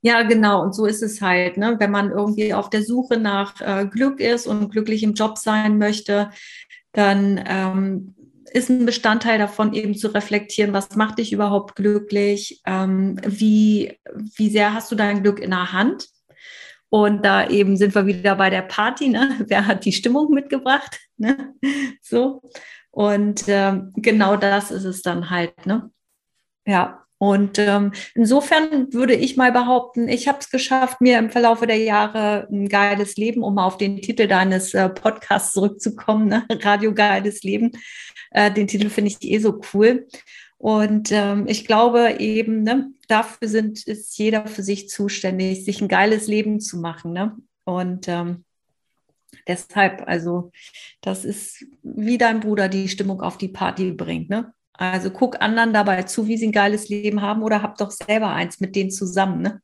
[0.00, 0.62] Ja, genau.
[0.62, 1.76] Und so ist es halt, ne?
[1.78, 5.78] wenn man irgendwie auf der Suche nach äh, Glück ist und glücklich im Job sein
[5.78, 6.30] möchte,
[6.90, 8.15] dann ähm,
[8.56, 14.48] ist ein Bestandteil davon eben zu reflektieren, was macht dich überhaupt glücklich, ähm, wie, wie
[14.48, 16.08] sehr hast du dein Glück in der Hand.
[16.88, 19.44] Und da eben sind wir wieder bei der Party, ne?
[19.46, 20.98] Wer hat die Stimmung mitgebracht?
[21.18, 21.54] Ne?
[22.02, 22.42] So.
[22.90, 25.90] Und ähm, genau das ist es dann halt, ne?
[26.66, 31.66] Ja, und ähm, insofern würde ich mal behaupten, ich habe es geschafft, mir im Verlaufe
[31.66, 36.46] der Jahre ein geiles Leben, um auf den Titel deines äh, Podcasts zurückzukommen, ne?
[36.62, 37.72] Radio Geiles Leben.
[38.32, 40.06] Äh, den Titel finde ich eh so cool.
[40.58, 45.88] Und ähm, ich glaube eben, ne, dafür sind, ist jeder für sich zuständig, sich ein
[45.88, 47.12] geiles Leben zu machen.
[47.12, 47.36] Ne?
[47.64, 48.44] Und ähm,
[49.46, 50.50] deshalb, also,
[51.00, 54.28] das ist wie dein Bruder die Stimmung auf die Party bringt.
[54.30, 54.52] Ne?
[54.78, 58.30] Also guck anderen dabei zu, wie sie ein geiles Leben haben oder hab doch selber
[58.30, 59.60] eins mit denen zusammen, ne?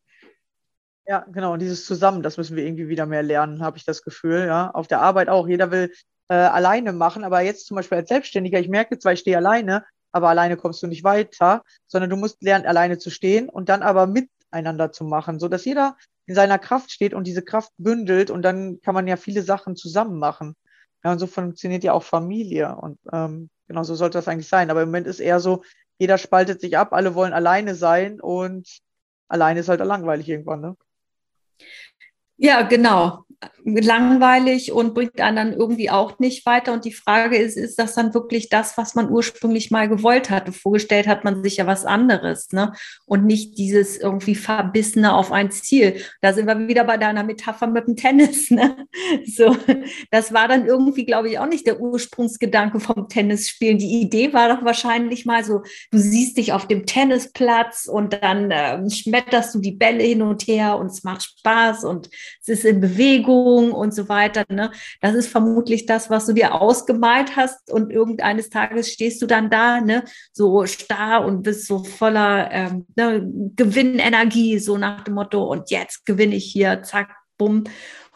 [1.07, 1.55] Ja, genau.
[1.55, 4.47] Und dieses Zusammen, das müssen wir irgendwie wieder mehr lernen, habe ich das Gefühl.
[4.47, 5.49] Ja, auf der Arbeit auch.
[5.49, 5.93] Jeder will
[6.29, 9.85] äh, alleine machen, aber jetzt zum Beispiel als Selbstständiger, ich merke zwar, ich stehe alleine,
[10.13, 13.83] aber alleine kommst du nicht weiter, sondern du musst lernen, alleine zu stehen und dann
[13.83, 15.97] aber miteinander zu machen, so dass jeder
[16.27, 19.75] in seiner Kraft steht und diese Kraft bündelt und dann kann man ja viele Sachen
[19.75, 20.55] zusammen machen.
[21.05, 24.71] Ja, und so funktioniert ja auch Familie und ähm, Genau, so sollte das eigentlich sein.
[24.71, 25.63] Aber im Moment ist eher so,
[25.97, 28.69] jeder spaltet sich ab, alle wollen alleine sein und
[29.29, 30.77] alleine ist halt langweilig irgendwann, ne?
[32.37, 33.25] Ja, genau
[33.65, 36.73] langweilig und bringt einen dann irgendwie auch nicht weiter.
[36.73, 40.53] Und die Frage ist, ist das dann wirklich das, was man ursprünglich mal gewollt hatte?
[40.53, 42.73] Vorgestellt hat man sich ja was anderes, ne?
[43.07, 45.97] Und nicht dieses irgendwie Verbissene auf ein Ziel.
[46.21, 48.87] Da sind wir wieder bei deiner Metapher mit dem Tennis, ne?
[49.27, 49.57] So,
[50.11, 53.79] das war dann irgendwie, glaube ich, auch nicht der Ursprungsgedanke vom Tennisspielen.
[53.79, 58.51] Die Idee war doch wahrscheinlich mal so, du siehst dich auf dem Tennisplatz und dann
[58.51, 62.09] äh, schmetterst du die Bälle hin und her und es macht Spaß und
[62.41, 64.45] es ist in Bewegung Bewegung und so weiter.
[64.49, 64.71] Ne?
[65.01, 69.51] Das ist vermutlich das, was du dir ausgemalt hast und irgendeines Tages stehst du dann
[69.51, 70.05] da, ne?
[70.33, 73.27] so starr und bist so voller ähm, ne?
[73.57, 77.65] Gewinnenergie, so nach dem Motto, und jetzt gewinne ich hier, zack, bumm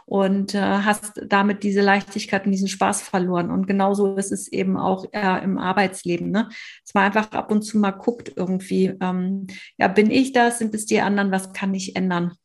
[0.09, 3.51] und äh, hast damit diese Leichtigkeit und diesen Spaß verloren.
[3.51, 6.49] Und genauso ist es eben auch äh, im Arbeitsleben, ne?
[6.85, 9.49] dass man einfach ab und zu mal guckt irgendwie, ähm,
[9.79, 12.37] ja, bin ich das, sind es die anderen, was kann ich ändern?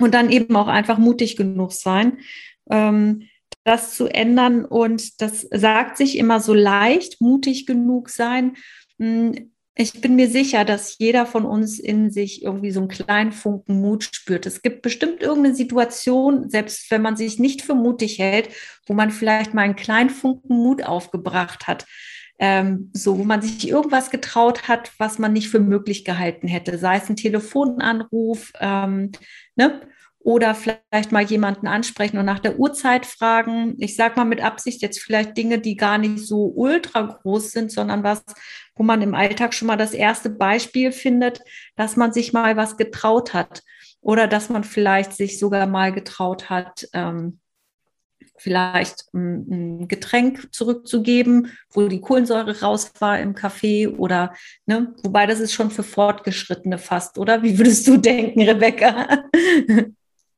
[0.00, 2.18] Und dann eben auch einfach mutig genug sein,
[2.70, 3.22] ähm,
[3.64, 4.64] das zu ändern.
[4.64, 8.56] Und das sagt sich immer so leicht, mutig genug sein.
[8.98, 13.32] Hm, ich bin mir sicher, dass jeder von uns in sich irgendwie so einen kleinen
[13.32, 14.46] Funken Mut spürt.
[14.46, 18.48] Es gibt bestimmt irgendeine Situation, selbst wenn man sich nicht für mutig hält,
[18.86, 21.84] wo man vielleicht mal einen kleinen Funken Mut aufgebracht hat.
[22.38, 26.76] Ähm, so, wo man sich irgendwas getraut hat, was man nicht für möglich gehalten hätte,
[26.76, 29.12] sei es ein Telefonanruf, ähm,
[29.54, 29.80] ne?
[30.26, 33.76] oder vielleicht mal jemanden ansprechen und nach der Uhrzeit fragen.
[33.78, 37.70] Ich sage mal mit Absicht jetzt vielleicht Dinge, die gar nicht so ultra groß sind,
[37.70, 38.24] sondern was,
[38.74, 41.42] wo man im Alltag schon mal das erste Beispiel findet,
[41.76, 43.62] dass man sich mal was getraut hat
[44.00, 47.38] oder dass man vielleicht sich sogar mal getraut hat, ähm,
[48.38, 54.34] vielleicht ein, Getränk zurückzugeben, wo die Kohlensäure raus war im Kaffee oder,
[54.66, 57.42] ne, wobei das ist schon für Fortgeschrittene fast, oder?
[57.42, 59.24] Wie würdest du denken, Rebecca?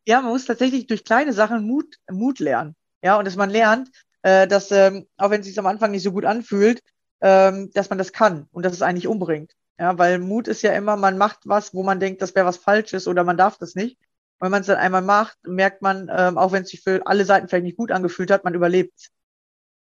[0.07, 2.74] Ja, man muss tatsächlich durch kleine Sachen Mut, Mut lernen.
[3.03, 3.90] Ja, und dass man lernt,
[4.22, 6.80] äh, dass, ähm, auch wenn es sich am Anfang nicht so gut anfühlt,
[7.20, 9.53] ähm, dass man das kann und dass es eigentlich umbringt.
[9.78, 12.57] Ja, weil Mut ist ja immer, man macht was, wo man denkt, das wäre was
[12.57, 13.99] Falsches oder man darf das nicht.
[14.39, 17.07] Und wenn man es dann einmal macht, merkt man, ähm, auch wenn es sich für
[17.07, 19.11] alle Seiten vielleicht nicht gut angefühlt hat, man überlebt.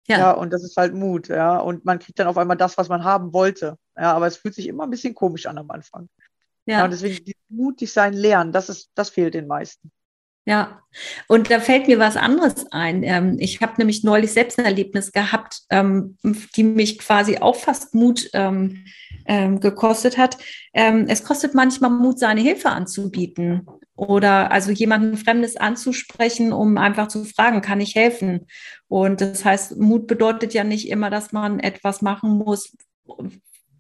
[0.08, 0.18] Ja.
[0.18, 1.58] ja, und das ist halt Mut, ja.
[1.58, 3.78] Und man kriegt dann auf einmal das, was man haben wollte.
[3.98, 6.10] Ja, aber es fühlt sich immer ein bisschen komisch an am Anfang.
[6.66, 6.80] Ja.
[6.80, 9.92] ja und deswegen mutig sein, lernen, das ist, das fehlt den meisten.
[10.46, 10.82] Ja,
[11.28, 13.04] und da fällt mir was anderes ein.
[13.04, 16.18] Ähm, ich habe nämlich neulich selbst ein Erlebnis gehabt, ähm,
[16.56, 18.84] die mich quasi auch fast Mut ähm,
[19.26, 20.38] gekostet hat.
[20.74, 23.66] es kostet manchmal Mut, seine Hilfe anzubieten
[23.96, 28.48] oder also jemanden Fremdes anzusprechen, um einfach zu fragen, kann ich helfen?
[28.88, 32.76] Und das heißt, Mut bedeutet ja nicht immer, dass man etwas machen muss,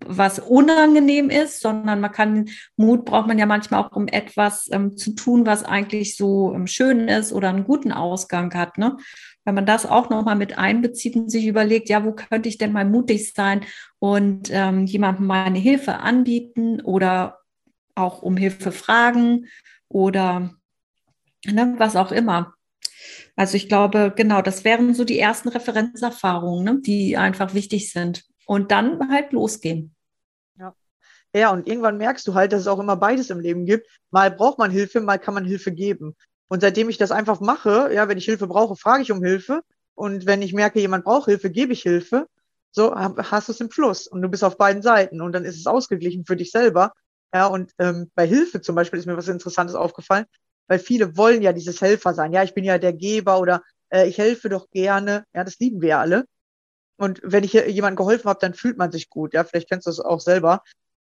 [0.06, 4.98] was unangenehm ist, sondern man kann, Mut braucht man ja manchmal auch, um etwas ähm,
[4.98, 8.78] zu tun, was eigentlich so ähm, schön ist oder einen guten Ausgang hat.
[8.78, 8.98] Ne?
[9.46, 12.72] Wenn man das auch nochmal mit einbezieht und sich überlegt, ja, wo könnte ich denn
[12.72, 13.62] mal mutig sein
[14.00, 17.40] und ähm, jemandem meine Hilfe anbieten oder
[17.96, 19.48] auch um Hilfe fragen
[19.90, 20.54] oder
[21.46, 22.54] ne, was auch immer.
[23.36, 28.24] Also ich glaube, genau, das wären so die ersten Referenzerfahrungen, ne, die einfach wichtig sind.
[28.46, 29.96] Und dann halt losgehen.
[31.36, 33.88] Ja, und irgendwann merkst du halt, dass es auch immer beides im Leben gibt.
[34.12, 36.16] Mal braucht man Hilfe, mal kann man Hilfe geben.
[36.48, 39.62] Und seitdem ich das einfach mache, ja, wenn ich Hilfe brauche, frage ich um Hilfe.
[39.96, 42.28] Und wenn ich merke, jemand braucht Hilfe, gebe ich Hilfe.
[42.72, 45.58] So hast du es im Fluss und du bist auf beiden Seiten und dann ist
[45.58, 46.94] es ausgeglichen für dich selber.
[47.34, 50.26] Ja, und ähm, bei Hilfe zum Beispiel ist mir was Interessantes aufgefallen,
[50.68, 52.32] weil viele wollen ja dieses Helfer sein.
[52.34, 55.26] Ja, ich bin ja der Geber oder äh, ich helfe doch gerne.
[55.34, 56.26] Ja, das lieben wir ja alle.
[56.98, 59.34] Und wenn ich jemandem geholfen habe, dann fühlt man sich gut.
[59.34, 60.64] Ja, vielleicht kennst du das auch selber.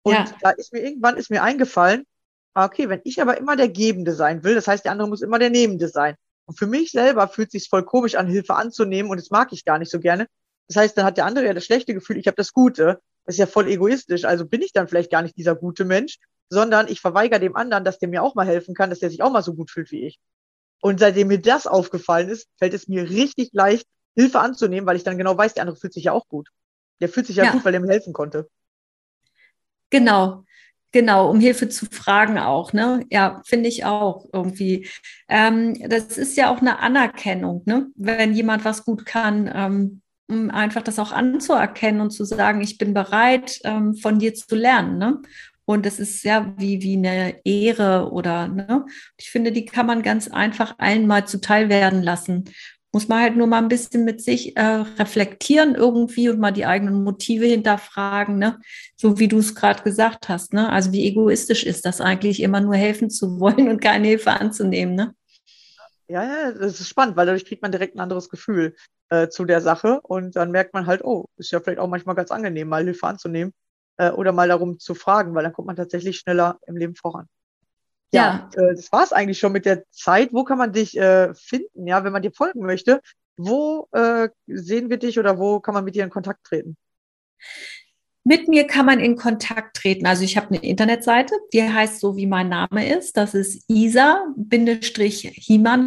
[0.03, 0.27] Und ja.
[0.41, 2.05] da ist mir irgendwann ist mir eingefallen,
[2.55, 5.23] ah, okay, wenn ich aber immer der Gebende sein will, das heißt, der andere muss
[5.23, 6.17] immer der Nehmende sein.
[6.47, 9.53] Und für mich selber fühlt es sich voll komisch an, Hilfe anzunehmen und das mag
[9.53, 10.27] ich gar nicht so gerne.
[10.67, 13.01] Das heißt, dann hat der andere ja das schlechte Gefühl, ich habe das Gute.
[13.25, 14.25] Das ist ja voll egoistisch.
[14.25, 16.19] Also bin ich dann vielleicht gar nicht dieser gute Mensch,
[16.51, 19.23] sondern ich verweigere dem anderen, dass der mir auch mal helfen kann, dass der sich
[19.23, 20.19] auch mal so gut fühlt wie ich.
[20.81, 23.87] Und seitdem mir das aufgefallen ist, fällt es mir richtig leicht,
[24.19, 26.51] Hilfe anzunehmen, weil ich dann genau weiß, der andere fühlt sich ja auch gut.
[27.01, 27.53] Der fühlt sich ja, ja.
[27.53, 28.49] gut, weil er mir helfen konnte.
[29.91, 30.45] Genau,
[30.91, 33.05] Genau, um Hilfe zu fragen auch, ne?
[33.11, 34.89] Ja, finde ich auch irgendwie.
[35.29, 37.89] Ähm, das ist ja auch eine Anerkennung, ne?
[37.95, 42.79] Wenn jemand was gut kann, ähm, um einfach das auch anzuerkennen und zu sagen, ich
[42.79, 45.21] bin bereit, ähm, von dir zu lernen, ne?
[45.67, 48.87] Und das ist ja wie, wie eine Ehre oder, ne?
[49.19, 52.47] Ich finde, die kann man ganz einfach allen mal zuteil werden lassen
[52.93, 54.63] muss man halt nur mal ein bisschen mit sich äh,
[54.99, 58.59] reflektieren irgendwie und mal die eigenen Motive hinterfragen, ne?
[58.97, 60.71] So wie du es gerade gesagt hast, ne?
[60.71, 64.95] Also wie egoistisch ist das eigentlich, immer nur helfen zu wollen und keine Hilfe anzunehmen,
[64.95, 65.15] ne?
[66.09, 68.75] Ja, ja, das ist spannend, weil dadurch kriegt man direkt ein anderes Gefühl
[69.11, 72.15] äh, zu der Sache und dann merkt man halt, oh, ist ja vielleicht auch manchmal
[72.15, 73.53] ganz angenehm, mal Hilfe anzunehmen
[73.99, 77.27] äh, oder mal darum zu fragen, weil dann kommt man tatsächlich schneller im Leben voran.
[78.13, 78.63] Ja, ja.
[78.63, 80.33] Äh, das war es eigentlich schon mit der Zeit.
[80.33, 83.01] Wo kann man dich äh, finden, ja, wenn man dir folgen möchte?
[83.37, 86.77] Wo äh, sehen wir dich oder wo kann man mit dir in Kontakt treten?
[88.25, 90.07] Mit mir kann man in Kontakt treten.
[90.07, 93.17] Also ich habe eine Internetseite, die heißt so, wie mein Name ist.
[93.17, 94.35] Das ist isa-himan,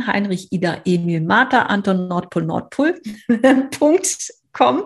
[0.07, 2.99] Heinrich Ida Emil Martha Anton Nordpol Nordpol.
[3.77, 4.83] Punkt kommen.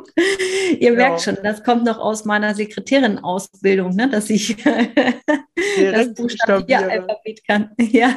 [0.80, 0.96] Ihr ja.
[0.96, 4.56] merkt schon, das kommt noch aus meiner Sekretärin-Ausbildung, ne, dass ich
[5.78, 7.72] das Buchstabier-Alphabet kann.
[7.80, 8.16] Ja,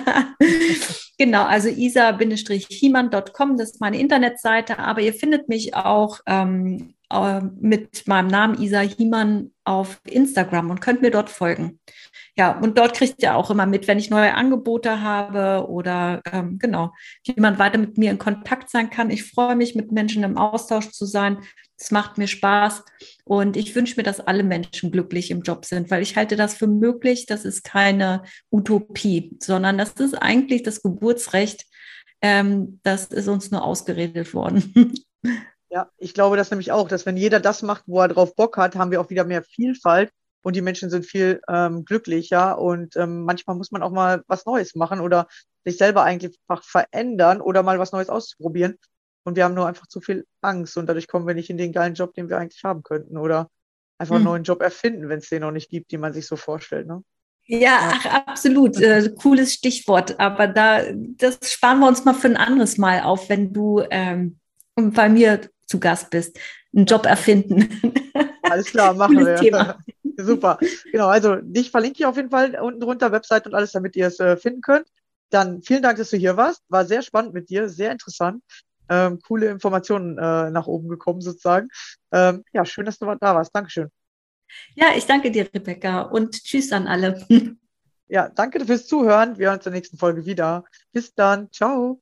[1.18, 1.44] genau.
[1.44, 4.78] Also isa-himan.com, das ist meine Internetseite.
[4.78, 10.80] Aber ihr findet mich auch ähm, äh, mit meinem Namen Isa Hiemann auf Instagram und
[10.80, 11.80] könnt mir dort folgen.
[12.36, 16.58] Ja, und dort kriegt ihr auch immer mit, wenn ich neue Angebote habe oder ähm,
[16.58, 16.92] genau,
[17.24, 19.10] wie man weiter mit mir in Kontakt sein kann.
[19.10, 21.38] Ich freue mich, mit Menschen im Austausch zu sein.
[21.76, 22.84] Es macht mir Spaß
[23.24, 26.54] und ich wünsche mir, dass alle Menschen glücklich im Job sind, weil ich halte das
[26.54, 27.26] für möglich.
[27.26, 31.64] Das ist keine Utopie, sondern das ist eigentlich das Geburtsrecht.
[32.20, 34.94] Ähm, das ist uns nur ausgeredet worden.
[35.70, 38.56] Ja, ich glaube das nämlich auch, dass wenn jeder das macht, wo er drauf Bock
[38.56, 40.10] hat, haben wir auch wieder mehr Vielfalt
[40.42, 44.46] und die Menschen sind viel ähm, glücklicher und ähm, manchmal muss man auch mal was
[44.46, 45.26] Neues machen oder
[45.64, 48.78] sich selber eigentlich einfach verändern oder mal was Neues auszuprobieren.
[49.24, 51.72] Und wir haben nur einfach zu viel Angst und dadurch kommen wir nicht in den
[51.72, 53.50] geilen Job, den wir eigentlich haben könnten oder
[53.98, 54.30] einfach einen hm.
[54.30, 56.86] neuen Job erfinden, wenn es den noch nicht gibt, den man sich so vorstellt.
[56.86, 57.02] Ne?
[57.44, 58.80] Ja, ach, absolut.
[58.80, 60.18] Äh, cooles Stichwort.
[60.20, 64.38] Aber da, das sparen wir uns mal für ein anderes Mal auf, wenn du ähm,
[64.76, 66.38] bei mir zu Gast bist.
[66.74, 67.68] Einen Job erfinden.
[68.42, 69.36] Alles klar, machen wir.
[69.36, 69.78] Thema.
[70.16, 70.58] Super.
[70.90, 74.08] Genau, also dich verlinke ich auf jeden Fall unten drunter, Website und alles, damit ihr
[74.08, 74.88] es äh, finden könnt.
[75.30, 76.62] Dann vielen Dank, dass du hier warst.
[76.68, 78.42] War sehr spannend mit dir, sehr interessant.
[78.88, 81.68] Ähm, coole Informationen äh, nach oben gekommen sozusagen.
[82.10, 83.54] Ähm, ja, schön, dass du da warst.
[83.54, 83.90] Dankeschön.
[84.74, 87.24] Ja, ich danke dir, Rebecca, und tschüss an alle.
[88.10, 89.36] Ja, danke fürs Zuhören.
[89.36, 90.64] Wir hören uns in der nächsten Folge wieder.
[90.92, 91.52] Bis dann.
[91.52, 92.00] Ciao.